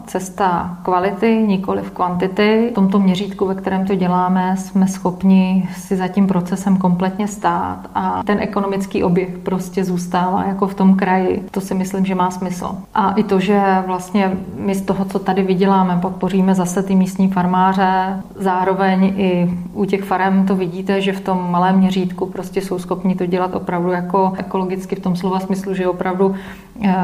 cesta 0.06 0.78
kvality, 0.84 1.44
nikoli 1.48 1.82
v 1.82 1.92
kvantity. 1.92 2.70
V 2.72 2.76
tomto 2.76 3.00
měřítku, 3.00 3.46
ve 3.46 3.56
kterém 3.56 3.86
to 3.86 3.96
děláme, 3.96 4.58
jsme 4.58 4.88
schopni 4.88 5.70
si 5.78 5.96
za 5.96 6.08
tím 6.08 6.28
procesem 6.28 6.78
kompletně 6.78 7.28
stát 7.28 7.80
a 7.96 8.22
ten 8.26 8.38
ekonomický 8.42 9.04
oběh 9.04 9.38
prostě 9.38 9.84
zůstává 9.84 10.44
jako 10.44 10.68
v 10.68 10.74
tom 10.74 10.96
kraji. 10.96 11.46
To 11.52 11.62
si 11.62 11.74
myslím, 11.74 12.06
že 12.06 12.16
má 12.16 12.32
smysl. 12.32 12.78
A 12.94 13.12
i 13.12 13.24
to, 13.24 13.40
že 13.40 13.62
vlastně 13.88 14.32
my 14.56 14.76
z 14.76 14.82
toho, 14.82 15.06
co 15.06 15.20
tady 15.20 15.44
vyděláme, 15.44 15.98
podpoříme 16.02 16.56
zase 16.56 16.84
ty 16.84 16.96
místní 16.96 17.28
farmáře, 17.28 18.22
zároveň 18.36 19.14
i 19.18 19.52
u 19.74 19.86
těch 19.86 20.04
farem 20.04 20.46
to 20.46 20.56
vidíte, 20.56 21.02
že 21.02 21.14
v 21.14 21.22
tom 21.22 21.52
malém 21.52 21.78
měřítku 21.78 22.26
prostě 22.26 22.62
jsou 22.62 22.80
schopni 22.80 23.16
to 23.16 23.26
dělat 23.26 23.47
opravdu 23.56 23.92
jako 23.92 24.34
ekologicky 24.38 24.96
v 24.96 25.00
tom 25.00 25.16
slova 25.16 25.40
smyslu, 25.40 25.74
že 25.74 25.88
opravdu 25.88 26.36
eh, 26.84 26.96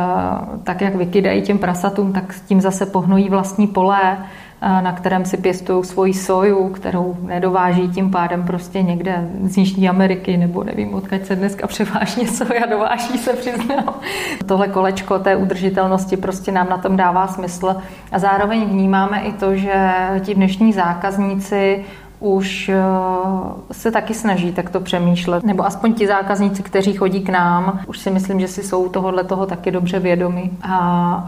tak, 0.63 0.82
jak 0.82 0.95
vykydají 0.95 1.41
těm 1.41 1.58
prasatům, 1.58 2.13
tak 2.13 2.34
s 2.34 2.41
tím 2.41 2.62
zase 2.62 2.86
pohnojí 2.86 3.29
vlastní 3.29 3.67
pole, 3.67 4.17
na 4.63 4.91
kterém 4.91 5.25
si 5.25 5.38
pěstují 5.38 5.84
svoji 5.84 6.13
soju, 6.13 6.69
kterou 6.69 7.17
nedováží 7.21 7.89
tím 7.89 8.12
pádem 8.12 8.43
prostě 8.43 8.82
někde 8.82 9.29
z 9.43 9.58
Jižní 9.58 9.89
Ameriky, 9.89 10.38
nebo 10.38 10.63
nevím, 10.63 10.93
odkud 10.93 11.25
se 11.25 11.36
dneska 11.36 11.67
převážně 11.67 12.27
soja 12.27 12.65
dováží, 12.65 13.17
se 13.17 13.34
přiznám. 13.34 13.93
Tohle 14.45 14.67
kolečko 14.67 15.19
té 15.19 15.36
udržitelnosti 15.36 16.17
prostě 16.17 16.51
nám 16.51 16.69
na 16.69 16.77
tom 16.77 16.97
dává 16.97 17.27
smysl. 17.27 17.75
A 18.12 18.19
zároveň 18.19 18.65
vnímáme 18.65 19.21
i 19.21 19.34
to, 19.34 19.56
že 19.56 19.91
ti 20.19 20.36
dnešní 20.36 20.73
zákazníci 20.73 21.86
už 22.24 22.70
eh, 22.70 22.76
se 23.72 23.92
taky 23.92 24.14
snaží 24.14 24.52
takto 24.52 24.80
přemýšlet. 24.80 25.44
Nebo 25.44 25.66
aspoň 25.66 25.94
ti 25.94 26.08
zákazníci, 26.08 26.64
kteří 26.64 26.94
chodí 26.94 27.22
k 27.22 27.30
nám, 27.30 27.80
už 27.88 28.00
si 28.00 28.12
myslím, 28.12 28.40
že 28.40 28.48
si 28.48 28.64
jsou 28.64 28.90
tohohle 28.90 29.24
toho 29.24 29.46
taky 29.46 29.72
dobře 29.72 30.00
vědomi. 30.00 30.52
A, 30.62 30.78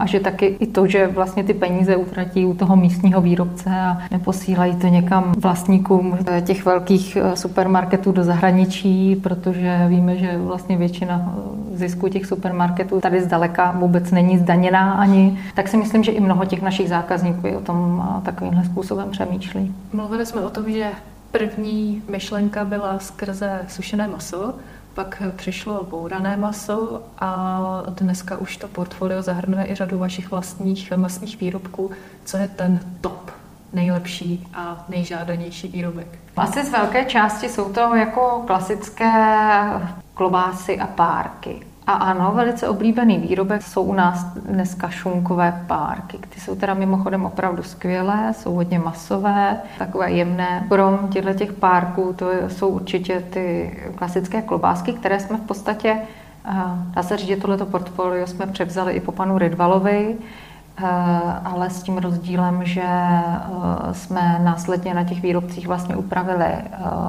a 0.00 0.06
že 0.06 0.20
taky 0.20 0.46
i 0.46 0.66
to, 0.66 0.86
že 0.86 1.06
vlastně 1.06 1.44
ty 1.44 1.54
peníze 1.54 1.96
utratí 1.96 2.44
u 2.44 2.54
toho 2.54 2.76
místního 2.76 3.20
výrobce 3.20 3.70
a 3.70 3.98
neposílají 4.10 4.76
to 4.76 4.86
někam 4.86 5.34
vlastníkům 5.38 6.18
těch 6.44 6.64
velkých 6.64 7.16
eh, 7.16 7.36
supermarketů 7.36 8.12
do 8.12 8.24
zahraničí, 8.24 9.16
protože 9.16 9.86
víme, 9.88 10.16
že 10.16 10.38
vlastně 10.38 10.76
většina 10.76 11.32
eh, 11.72 11.76
zisku 11.76 12.08
těch 12.08 12.26
supermarketů 12.26 13.00
tady 13.00 13.22
zdaleka 13.22 13.74
vůbec 13.78 14.10
není 14.10 14.38
zdaněná 14.38 14.92
ani, 14.92 15.38
tak 15.54 15.68
si 15.68 15.76
myslím, 15.76 16.04
že 16.04 16.12
i 16.12 16.20
mnoho 16.20 16.44
těch 16.44 16.62
našich 16.62 16.88
zákazníků 16.88 17.48
o 17.56 17.60
tom 17.60 18.08
takovýmhle 18.24 18.64
způsobem 18.64 19.10
přemýšlí. 19.10 19.74
Mluvili 19.92 20.26
jsme 20.26 20.40
o 20.40 20.50
tom, 20.50 20.64
že 20.72 20.85
první 21.30 22.02
myšlenka 22.08 22.64
byla 22.64 22.98
skrze 22.98 23.64
sušené 23.68 24.08
maso, 24.08 24.54
pak 24.94 25.22
přišlo 25.36 25.84
bourané 25.84 26.36
maso 26.36 27.02
a 27.18 27.82
dneska 27.88 28.36
už 28.36 28.56
to 28.56 28.68
portfolio 28.68 29.22
zahrnuje 29.22 29.66
i 29.70 29.74
řadu 29.74 29.98
vašich 29.98 30.30
vlastních 30.30 30.92
masných 30.92 31.40
výrobků. 31.40 31.90
Co 32.24 32.36
je 32.36 32.48
ten 32.48 32.80
top 33.00 33.30
nejlepší 33.72 34.48
a 34.54 34.84
nejžádanější 34.88 35.68
výrobek? 35.68 36.18
Asi 36.36 36.64
z 36.64 36.70
velké 36.70 37.04
části 37.04 37.48
jsou 37.48 37.72
to 37.72 37.94
jako 37.94 38.44
klasické 38.46 39.12
klobásy 40.14 40.80
a 40.80 40.86
párky. 40.86 41.66
A 41.86 41.92
ano, 41.92 42.32
velice 42.34 42.68
oblíbený 42.68 43.18
výrobek 43.18 43.62
jsou 43.62 43.82
u 43.82 43.92
nás 43.92 44.24
dneska 44.24 44.88
šunkové 44.88 45.64
párky. 45.66 46.18
Ty 46.18 46.40
jsou 46.40 46.56
teda 46.56 46.74
mimochodem 46.74 47.24
opravdu 47.24 47.62
skvělé, 47.62 48.32
jsou 48.36 48.54
hodně 48.54 48.78
masové, 48.78 49.60
takové 49.78 50.10
jemné. 50.10 50.66
Krom 50.68 51.08
těchto 51.08 51.34
těch 51.34 51.52
párků 51.52 52.12
to 52.18 52.30
jsou 52.48 52.68
určitě 52.68 53.20
ty 53.20 53.76
klasické 53.94 54.42
klobásky, 54.42 54.92
které 54.92 55.20
jsme 55.20 55.36
v 55.36 55.40
podstatě, 55.40 55.98
dá 56.94 57.02
se 57.02 57.16
říct, 57.16 57.28
že 57.28 57.36
tohleto 57.36 57.66
portfolio 57.66 58.26
jsme 58.26 58.46
převzali 58.46 58.92
i 58.92 59.00
po 59.00 59.12
panu 59.12 59.38
Rydvalovi, 59.38 60.16
ale 61.44 61.70
s 61.70 61.82
tím 61.82 61.98
rozdílem, 61.98 62.64
že 62.64 62.88
jsme 63.92 64.40
následně 64.42 64.94
na 64.94 65.04
těch 65.04 65.22
výrobcích 65.22 65.66
vlastně 65.66 65.96
upravili 65.96 66.46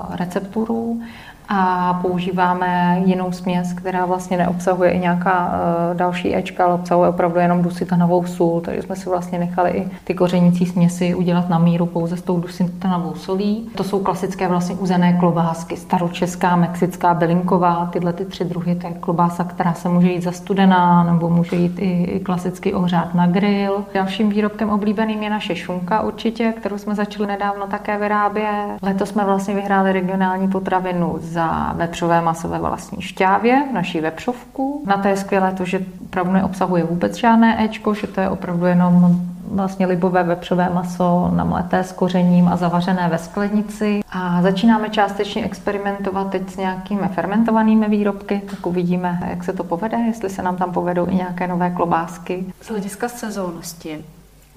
recepturu 0.10 1.02
a 1.50 1.94
používáme 2.02 3.02
jinou 3.06 3.32
směs, 3.32 3.74
která 3.74 4.06
vlastně 4.06 4.38
neobsahuje 4.38 4.92
i 4.92 5.00
nějaká 5.00 5.48
uh, 5.48 5.98
další 5.98 6.36
Ečka, 6.36 6.66
ale 6.66 6.74
obsahuje 6.74 7.10
opravdu 7.10 7.40
jenom 7.40 7.62
dusitanovou 7.62 8.26
sůl, 8.26 8.62
takže 8.62 8.82
jsme 8.82 8.96
si 8.96 9.10
vlastně 9.10 9.40
nechali 9.40 9.72
i 9.72 9.88
ty 10.04 10.14
kořenící 10.14 10.66
směsi 10.66 11.16
udělat 11.16 11.50
na 11.50 11.60
míru 11.60 11.86
pouze 11.86 12.18
s 12.18 12.22
tou 12.22 12.40
dusitanovou 12.40 13.16
solí. 13.16 13.70
To 13.76 13.84
jsou 13.84 14.00
klasické 14.00 14.48
vlastně 14.48 14.76
uzené 14.76 15.14
klobásky, 15.14 15.78
staročeská, 15.78 16.56
mexická, 16.56 17.14
bylinková, 17.14 17.90
tyhle 17.94 18.14
ty 18.14 18.26
tři 18.26 18.46
druhy, 18.46 18.76
to 18.76 18.88
je 18.88 18.94
klobása, 18.94 19.44
která 19.44 19.74
se 19.74 19.90
může 19.90 20.12
jít 20.12 20.24
zastudená, 20.24 21.04
nebo 21.04 21.30
může 21.30 21.56
jít 21.56 21.80
i, 21.80 22.04
i 22.04 22.20
klasicky 22.20 22.74
ohřát 22.74 23.14
na 23.16 23.28
grill. 23.28 23.86
Dalším 23.94 24.30
výrobkem 24.30 24.70
oblíbeným 24.70 25.24
je 25.24 25.30
naše 25.30 25.56
šunka 25.56 26.02
určitě, 26.02 26.54
kterou 26.58 26.78
jsme 26.78 26.96
začali 26.96 27.28
nedávno 27.28 27.68
také 27.68 27.98
vyrábět. 27.98 28.78
Letos 28.82 29.10
jsme 29.10 29.26
vlastně 29.26 29.56
vyhráli 29.56 29.94
regionální 29.94 30.48
potravinu 30.48 31.16
z 31.20 31.37
za 31.38 31.74
vepřové 31.74 32.22
masové 32.22 32.60
vlastní 32.60 33.02
šťávě, 33.02 33.64
naší 33.74 34.02
vepřovku. 34.02 34.84
Na 34.86 34.98
to 34.98 35.08
je 35.08 35.18
skvělé 35.18 35.54
to, 35.54 35.66
že 35.66 35.80
opravdu 36.06 36.32
neobsahuje 36.32 36.84
vůbec 36.84 37.16
žádné 37.16 37.66
Ečko, 37.66 37.94
že 37.94 38.08
to 38.08 38.22
je 38.22 38.30
opravdu 38.30 38.66
jenom 38.66 39.22
vlastně 39.52 39.86
libové 39.86 40.24
vepřové 40.24 40.70
maso 40.70 41.32
namleté 41.36 41.84
s 41.84 41.92
kořením 41.92 42.48
a 42.48 42.56
zavařené 42.56 43.10
ve 43.10 43.18
sklenici. 43.18 44.02
A 44.12 44.42
začínáme 44.42 44.90
částečně 44.90 45.46
experimentovat 45.46 46.30
teď 46.30 46.50
s 46.50 46.58
nějakými 46.58 47.08
fermentovanými 47.08 47.90
výrobky, 47.90 48.42
tak 48.50 48.66
uvidíme, 48.66 49.20
jak 49.30 49.44
se 49.44 49.54
to 49.54 49.64
povede, 49.64 49.98
jestli 49.98 50.30
se 50.30 50.42
nám 50.42 50.56
tam 50.56 50.72
povedou 50.72 51.08
i 51.10 51.16
nějaké 51.16 51.48
nové 51.48 51.70
klobásky. 51.70 52.46
Z 52.62 52.70
hlediska 52.70 53.10
sezónnosti, 53.10 54.06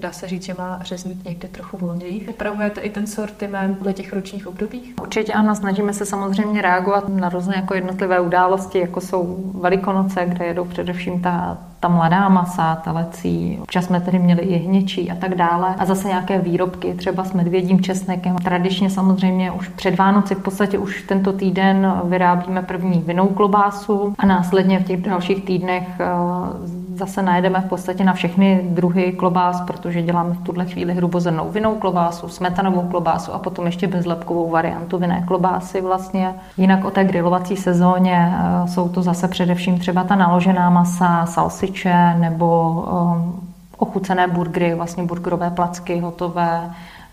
Dá 0.01 0.13
se 0.13 0.29
říct, 0.29 0.45
že 0.45 0.55
má 0.59 0.79
řezník 0.83 1.25
někde 1.25 1.49
trochu 1.49 1.77
volněji. 1.77 2.29
Upravujete 2.29 2.81
i 2.81 2.91
ten 2.91 3.07
sortiment 3.07 3.79
podle 3.79 3.93
těch 3.93 4.13
ročních 4.13 4.47
období? 4.47 4.95
Určitě 5.03 5.33
ano, 5.33 5.55
snažíme 5.55 5.93
se 5.93 6.07
samozřejmě 6.07 6.63
reagovat 6.63 7.09
na 7.09 7.29
různé 7.29 7.55
jako 7.57 7.75
jednotlivé 7.75 8.21
události, 8.21 8.79
jako 8.79 9.01
jsou 9.01 9.53
Velikonoce, 9.61 10.27
kde 10.27 10.47
jedou 10.47 10.65
především 10.65 11.21
ta, 11.21 11.59
ta 11.81 11.89
mladá 11.89 12.29
masa, 12.29 12.77
telecí. 12.77 13.59
Občas 13.63 13.85
jsme 13.85 14.01
tedy 14.01 14.19
měli 14.19 14.41
i 14.41 14.57
hněčí 14.59 15.11
a 15.11 15.15
tak 15.15 15.35
dále. 15.35 15.75
A 15.79 15.85
zase 15.85 16.09
nějaké 16.09 16.39
výrobky, 16.39 16.95
třeba 16.95 17.25
s 17.25 17.33
medvědím 17.33 17.81
česnekem. 17.81 18.37
Tradičně 18.37 18.91
samozřejmě 18.91 19.51
už 19.51 19.69
před 19.69 19.99
Vánoci, 19.99 20.35
v 20.35 20.43
podstatě 20.43 20.79
už 20.79 21.03
tento 21.03 21.33
týden 21.33 22.01
vyrábíme 22.05 22.63
první 22.63 23.01
vinou 23.07 23.27
klobásu 23.27 24.15
a 24.19 24.27
následně 24.27 24.79
v 24.79 24.85
těch 24.85 25.01
dalších 25.01 25.45
týdnech 25.45 25.89
eh, 26.01 26.80
zase 27.01 27.23
najedeme 27.23 27.61
v 27.61 27.69
podstatě 27.69 28.05
na 28.05 28.13
všechny 28.13 28.61
druhy 28.71 29.13
klobás, 29.13 29.61
protože 29.61 30.03
děláme 30.03 30.35
v 30.35 30.43
tuhle 30.43 30.65
chvíli 30.67 30.95
hrubozrnou 30.95 31.51
vinou 31.51 31.75
klobásu, 31.75 32.29
smetanovou 32.29 32.83
klobásu 32.83 33.33
a 33.33 33.39
potom 33.39 33.67
ještě 33.67 33.87
bezlepkovou 33.87 34.51
variantu 34.51 34.99
vinné 34.99 35.25
klobásy 35.27 35.81
vlastně. 35.81 36.35
Jinak 36.57 36.85
o 36.85 36.91
té 36.91 37.05
grilovací 37.05 37.57
sezóně 37.57 38.35
eh, 38.35 38.69
jsou 38.69 38.89
to 38.89 39.03
zase 39.03 39.29
především 39.29 39.79
třeba 39.79 40.05
ta 40.05 40.17
naložená 40.17 40.71
masa, 40.71 41.27
salsiče 41.27 42.15
nebo 42.19 42.49
eh, 42.87 43.51
ochucené 43.79 44.29
burgery, 44.29 44.75
vlastně 44.75 45.03
burgerové 45.03 45.51
placky 45.51 46.01
hotové, 46.01 46.61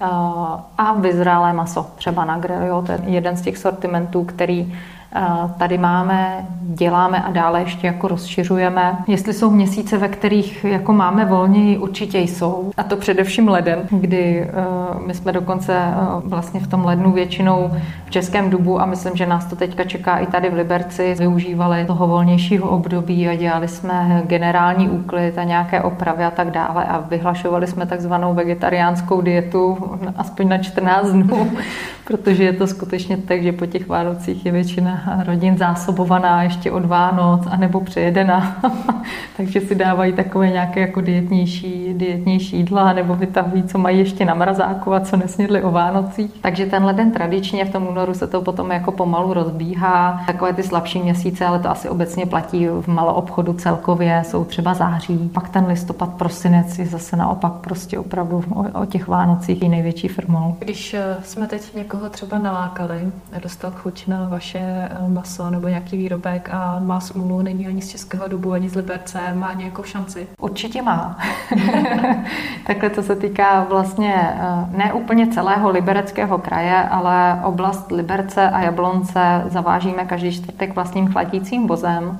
eh, 0.01 0.05
a 0.77 0.93
vyzrálé 0.93 1.53
maso, 1.53 1.85
třeba 1.95 2.25
na 2.25 2.37
grill. 2.37 2.61
Jo, 2.61 2.83
to 2.85 2.91
je 2.91 2.99
jeden 3.05 3.37
z 3.37 3.41
těch 3.41 3.57
sortimentů, 3.57 4.23
který 4.23 4.73
tady 5.57 5.77
máme, 5.77 6.45
děláme 6.61 7.23
a 7.23 7.31
dále 7.31 7.61
ještě 7.61 7.87
jako 7.87 8.07
rozšiřujeme. 8.07 8.97
Jestli 9.07 9.33
jsou 9.33 9.51
měsíce, 9.51 9.97
ve 9.97 10.07
kterých 10.07 10.63
jako 10.63 10.93
máme 10.93 11.25
volněji, 11.25 11.77
určitě 11.77 12.19
jsou. 12.19 12.71
A 12.77 12.83
to 12.83 12.97
především 12.97 13.47
leden, 13.47 13.79
kdy 13.89 14.41
eh, 14.41 14.53
my 15.05 15.13
jsme 15.13 15.31
dokonce 15.31 15.77
eh, 15.77 15.93
vlastně 16.23 16.59
v 16.59 16.67
tom 16.67 16.85
lednu 16.85 17.11
většinou 17.11 17.71
v 18.05 18.09
Českém 18.09 18.49
dubu 18.49 18.81
a 18.81 18.85
myslím, 18.85 19.15
že 19.15 19.25
nás 19.25 19.45
to 19.45 19.55
teďka 19.55 19.83
čeká 19.83 20.17
i 20.17 20.25
tady 20.25 20.49
v 20.49 20.53
Liberci, 20.53 21.15
využívali 21.19 21.85
toho 21.85 22.07
volnějšího 22.07 22.69
období 22.69 23.27
a 23.27 23.35
dělali 23.35 23.67
jsme 23.67 24.23
generální 24.25 24.89
úklid 24.89 25.37
a 25.37 25.43
nějaké 25.43 25.81
opravy 25.81 26.23
a 26.23 26.31
tak 26.31 26.51
dále 26.51 26.85
a 26.85 26.99
vyhlašovali 26.99 27.67
jsme 27.67 27.85
takzvanou 27.85 28.33
vegetariánskou 28.33 29.21
dietu 29.21 29.77
aspoň 30.15 30.47
na 30.47 30.57
14 30.57 31.11
dnů 31.11 31.51
protože 32.07 32.43
je 32.43 32.53
to 32.53 32.67
skutečně 32.67 33.17
tak, 33.17 33.43
že 33.43 33.51
po 33.51 33.65
těch 33.65 33.87
Vánocích 33.87 34.45
je 34.45 34.51
většina 34.51 34.96
rodin 35.25 35.57
zásobovaná 35.57 36.43
ještě 36.43 36.71
od 36.71 36.85
Vánoc, 36.85 37.47
anebo 37.49 37.81
přejedena, 37.81 38.57
takže 39.37 39.61
si 39.61 39.75
dávají 39.75 40.13
takové 40.13 40.49
nějaké 40.49 40.79
jako 40.79 41.01
dietnější, 41.01 41.93
dietnější 41.93 42.57
jídla, 42.57 42.93
nebo 42.93 43.15
vytahují, 43.15 43.63
co 43.63 43.77
mají 43.77 43.99
ještě 43.99 44.25
na 44.25 44.33
mrazáku 44.33 44.93
a 44.93 44.99
co 44.99 45.17
nesnědli 45.17 45.63
o 45.63 45.71
Vánocích. 45.71 46.31
Takže 46.41 46.65
tenhle 46.65 46.93
den 46.93 47.11
tradičně 47.11 47.65
v 47.65 47.71
tom 47.71 47.87
únoru 47.87 48.13
se 48.13 48.27
to 48.27 48.41
potom 48.41 48.71
jako 48.71 48.91
pomalu 48.91 49.33
rozbíhá. 49.33 50.23
Takové 50.27 50.53
ty 50.53 50.63
slabší 50.63 50.99
měsíce, 50.99 51.45
ale 51.45 51.59
to 51.59 51.69
asi 51.69 51.89
obecně 51.89 52.25
platí 52.25 52.67
v 52.67 52.87
maloobchodu 52.87 53.53
celkově, 53.53 54.23
jsou 54.25 54.45
třeba 54.45 54.73
září. 54.73 55.29
Pak 55.33 55.49
ten 55.49 55.65
listopad, 55.65 56.13
prosinec 56.13 56.79
je 56.79 56.85
zase 56.85 57.15
naopak 57.15 57.53
prostě 57.53 57.99
opravdu 57.99 58.43
o, 58.55 58.81
o 58.81 58.85
těch 58.85 59.07
Vánocích 59.07 59.61
i 59.61 59.69
největší 59.69 60.07
firmou. 60.07 60.55
Když 60.59 60.93
eh, 60.93 61.17
jsme 61.23 61.47
teď 61.47 61.75
někoho 61.75 62.09
třeba 62.09 62.39
nalákali, 62.39 63.11
dostal 63.43 63.71
chuť 63.71 64.07
na 64.07 64.27
vaše 64.29 64.86
maso 65.07 65.49
nebo 65.49 65.67
nějaký 65.67 65.97
výrobek 65.97 66.49
a 66.53 66.79
má 66.79 66.99
smůlu, 66.99 67.41
není 67.41 67.67
ani 67.67 67.81
z 67.81 67.89
Českého 67.89 68.27
dobu, 68.27 68.51
ani 68.51 68.69
z 68.69 68.75
Liberce, 68.75 69.19
má 69.33 69.53
nějakou 69.53 69.83
šanci? 69.83 70.27
Určitě 70.41 70.81
má. 70.81 71.17
Takhle 72.67 72.89
to 72.89 73.03
se 73.03 73.15
týká 73.15 73.63
vlastně 73.63 74.15
eh, 74.15 74.77
ne 74.77 74.93
úplně 74.93 75.27
celého 75.27 75.69
libereckého 75.69 76.37
kraje, 76.37 76.83
ale 76.89 77.39
oblast 77.43 77.91
Liberce 77.91 78.49
a 78.49 78.59
Jablonce 78.61 79.43
zavážíme 79.47 80.05
každý 80.05 80.31
čtvrtek 80.31 80.75
vlastním 80.75 81.07
chladícím 81.07 81.67
vozem 81.67 82.17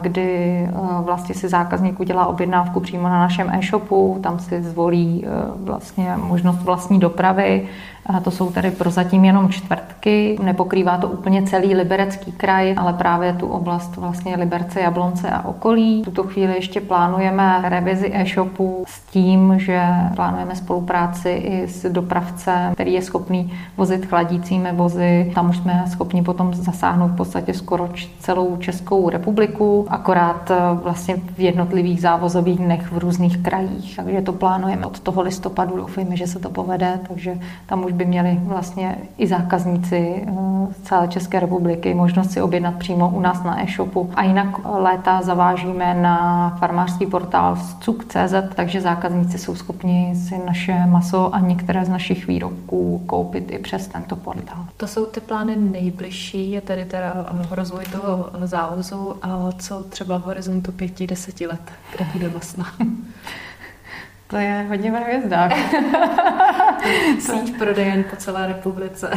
kdy 0.00 0.68
vlastně 1.00 1.34
si 1.34 1.48
zákazník 1.48 2.00
udělá 2.00 2.26
objednávku 2.26 2.80
přímo 2.80 3.08
na 3.08 3.18
našem 3.18 3.50
e-shopu, 3.50 4.18
tam 4.22 4.38
si 4.38 4.62
zvolí 4.62 5.24
vlastně 5.56 6.14
možnost 6.16 6.62
vlastní 6.62 7.00
dopravy 7.00 7.68
a 8.06 8.20
to 8.20 8.30
jsou 8.30 8.50
tady 8.50 8.70
prozatím 8.70 9.24
jenom 9.24 9.48
čtvrtky. 9.48 10.38
Nepokrývá 10.42 10.98
to 10.98 11.08
úplně 11.08 11.42
celý 11.42 11.74
liberecký 11.74 12.32
kraj, 12.32 12.74
ale 12.76 12.92
právě 12.92 13.32
tu 13.32 13.46
oblast 13.46 13.96
vlastně 13.96 14.36
Liberce, 14.36 14.80
Jablonce 14.80 15.30
a 15.30 15.48
okolí. 15.48 16.02
V 16.02 16.04
tuto 16.04 16.22
chvíli 16.22 16.54
ještě 16.54 16.80
plánujeme 16.80 17.62
revizi 17.64 18.10
e-shopu 18.14 18.84
s 18.88 19.00
tím, 19.00 19.54
že 19.58 19.82
plánujeme 20.16 20.56
spolupráci 20.56 21.28
i 21.28 21.68
s 21.68 21.92
dopravcem, 21.92 22.74
který 22.74 22.92
je 22.92 23.02
schopný 23.02 23.52
vozit 23.76 24.06
chladícími 24.06 24.72
vozy. 24.72 25.32
Tam 25.34 25.50
už 25.50 25.56
jsme 25.56 25.84
schopni 25.86 26.22
potom 26.22 26.54
zasáhnout 26.54 27.08
v 27.08 27.16
podstatě 27.16 27.54
skoro 27.54 27.88
celou 28.18 28.56
Českou 28.56 29.10
republiku, 29.10 29.86
akorát 29.88 30.50
eh, 30.50 30.56
vlastně 30.82 31.16
v 31.36 31.40
jednotlivých 31.40 32.00
závozových 32.00 32.58
dnech 32.58 32.92
v 32.92 32.98
různých 32.98 33.38
krajích. 33.38 33.96
Takže 33.96 34.22
to 34.22 34.32
plánujeme 34.32 34.86
od 34.86 35.00
toho 35.00 35.22
listopadu. 35.22 35.76
Doufejme, 35.76 36.16
že 36.16 36.26
se 36.26 36.38
to 36.38 36.50
povede, 36.50 37.00
takže 37.08 37.38
tam 37.66 37.84
už 37.84 37.92
by 37.96 38.04
měli 38.04 38.38
vlastně 38.42 38.98
i 39.18 39.26
zákazníci 39.26 40.26
eh, 40.26 40.32
z 40.74 40.82
celé 40.82 41.08
České 41.08 41.40
republiky 41.40 41.94
možnost 41.94 42.30
si 42.30 42.42
objednat 42.42 42.74
přímo 42.74 43.08
u 43.08 43.20
nás 43.20 43.42
na 43.42 43.62
e-shopu. 43.62 44.10
A 44.14 44.22
jinak 44.22 44.48
léta 44.64 45.22
zavážíme 45.22 45.94
na 45.94 46.48
farmářský 46.60 47.06
portál 47.06 47.58
cuk.cz, 47.80 48.34
takže 48.54 48.80
zákazníci 48.80 49.38
jsou 49.38 49.54
schopni 49.54 50.14
si 50.28 50.38
naše 50.46 50.86
maso 50.86 51.34
a 51.34 51.40
některé 51.40 51.84
z 51.84 51.88
našich 51.88 52.26
výrobků 52.26 53.02
koupit 53.06 53.50
i 53.50 53.58
přes 53.58 53.88
tento 53.88 54.16
portál. 54.16 54.64
To 54.76 54.86
jsou 54.86 55.06
ty 55.06 55.20
plány 55.20 55.56
nejbližší, 55.56 56.50
je 56.50 56.60
tedy 56.60 56.84
teda 56.84 57.26
rozvoj 57.50 57.84
toho 57.84 58.30
závozu 58.44 59.14
a 59.22 59.52
co 59.58 59.82
třeba 59.82 60.18
v 60.18 60.22
horizontu 60.22 60.72
pěti, 60.72 61.06
deseti 61.06 61.46
let, 61.46 61.72
kde 61.96 62.06
bude 62.12 62.28
masna? 62.28 62.66
To 64.28 64.36
je 64.36 64.66
hodně 64.68 64.90
ve 64.92 64.98
hvězdách. 64.98 65.52
Síť 67.18 67.58
prodejen 67.58 68.04
po 68.10 68.16
celé 68.16 68.46
republice. 68.46 69.10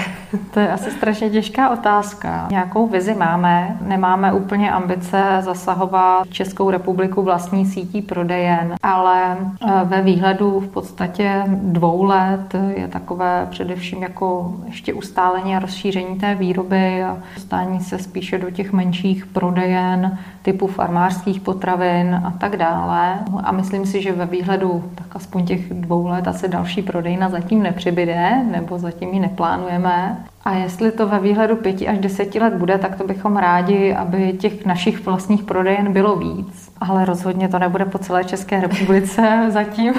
to 0.52 0.60
je 0.60 0.72
asi 0.72 0.92
strašně 0.92 1.30
těžká 1.30 1.70
otázka. 1.70 2.48
Nějakou 2.52 2.88
vizi 2.88 3.14
máme, 3.14 3.78
nemáme 3.82 4.34
úplně 4.34 4.72
ambice 4.72 5.24
zasahovat 5.40 6.28
Českou 6.30 6.70
republiku 6.70 7.22
vlastní 7.22 7.66
sítí 7.66 8.02
prodejen, 8.02 8.76
ale 8.84 9.38
eh, 9.40 9.72
ve 9.84 10.02
výhledu 10.02 10.60
v 10.60 10.68
podstatě 10.68 11.44
dvou 11.48 12.04
let 12.04 12.56
je 12.76 12.88
takové 12.88 13.48
především 13.50 14.04
jako 14.04 14.56
ještě 14.66 14.94
ustálení 14.94 15.56
a 15.56 15.60
rozšíření 15.60 16.20
té 16.20 16.36
výroby 16.36 17.04
a 17.04 17.18
dostání 17.36 17.80
se 17.80 17.98
spíše 17.98 18.38
do 18.38 18.52
těch 18.52 18.74
menších 18.74 19.26
prodejen 19.26 20.18
typu 20.42 20.68
farmářských 20.68 21.42
potravin 21.42 22.22
a 22.26 22.34
tak 22.38 22.58
dále. 22.58 23.20
A 23.44 23.52
myslím 23.52 23.86
si, 23.86 24.02
že 24.02 24.12
ve 24.12 24.26
výhledu 24.26 24.84
aspoň 25.12 25.46
těch 25.46 25.74
dvou 25.74 26.08
let 26.08 26.28
asi 26.28 26.48
další 26.48 26.82
prodejna 26.82 27.30
zatím 27.30 27.64
nepřibyde, 27.64 28.44
nebo 28.52 28.80
zatím 28.80 29.10
ji 29.10 29.20
neplánujeme. 29.20 30.26
A 30.44 30.54
jestli 30.54 30.92
to 30.92 31.08
ve 31.08 31.20
výhledu 31.20 31.56
pěti 31.56 31.88
až 31.88 31.98
deseti 31.98 32.40
let 32.40 32.54
bude, 32.54 32.78
tak 32.78 32.96
to 32.96 33.04
bychom 33.04 33.38
rádi, 33.38 33.94
aby 33.94 34.34
těch 34.34 34.66
našich 34.66 35.06
vlastních 35.06 35.44
prodejen 35.44 35.94
bylo 35.94 36.16
víc. 36.16 36.72
Ale 36.82 37.06
rozhodně 37.06 37.48
to 37.48 37.60
nebude 37.60 37.86
po 37.86 37.98
celé 37.98 38.24
České 38.24 38.62
republice 38.62 39.46
zatím 39.50 39.94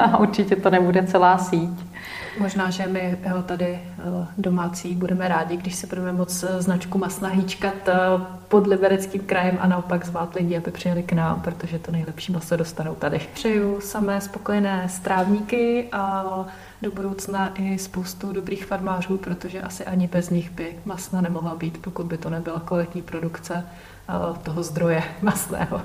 a 0.00 0.18
určitě 0.18 0.56
to 0.56 0.70
nebude 0.70 1.02
celá 1.02 1.38
síť. 1.38 1.70
Možná, 2.38 2.70
že 2.70 2.86
my 2.86 3.18
eh, 3.24 3.42
tady 3.42 3.66
eh, 3.66 4.26
domácí 4.38 4.94
budeme 4.94 5.28
rádi, 5.28 5.56
když 5.56 5.74
se 5.74 5.86
budeme 5.86 6.12
moc 6.12 6.42
eh, 6.42 6.62
značku 6.62 6.98
masna 6.98 7.28
hýčkat 7.28 7.74
pod 8.48 8.66
libereckým 8.66 9.20
krajem 9.20 9.58
a 9.60 9.66
naopak 9.66 10.06
zvát 10.06 10.34
lidi, 10.34 10.56
aby 10.56 10.70
přijeli 10.70 11.02
k 11.02 11.12
nám, 11.12 11.40
protože 11.40 11.78
to 11.78 11.92
nejlepší 11.92 12.32
maso 12.32 12.56
dostanou 12.56 12.94
tady. 12.94 13.20
Přeju 13.34 13.80
samé 13.80 14.20
spokojené 14.20 14.88
strávníky 14.88 15.88
a 15.92 16.24
do 16.82 16.90
budoucna 16.90 17.52
i 17.54 17.78
spoustu 17.78 18.32
dobrých 18.32 18.66
farmářů, 18.66 19.18
protože 19.18 19.62
asi 19.62 19.84
ani 19.84 20.06
bez 20.06 20.30
nich 20.30 20.50
by 20.50 20.76
masna 20.84 21.20
nemohla 21.20 21.54
být, 21.54 21.78
pokud 21.82 22.06
by 22.06 22.18
to 22.18 22.30
nebyla 22.30 22.60
kvalitní 22.60 23.02
produkce 23.02 23.66
toho 24.42 24.62
zdroje 24.62 25.02
masného. 25.22 25.82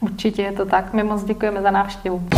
Určitě 0.00 0.42
je 0.42 0.52
to 0.52 0.66
tak. 0.66 0.92
My 0.92 1.02
moc 1.02 1.24
děkujeme 1.24 1.62
za 1.62 1.70
návštěvu. 1.70 2.28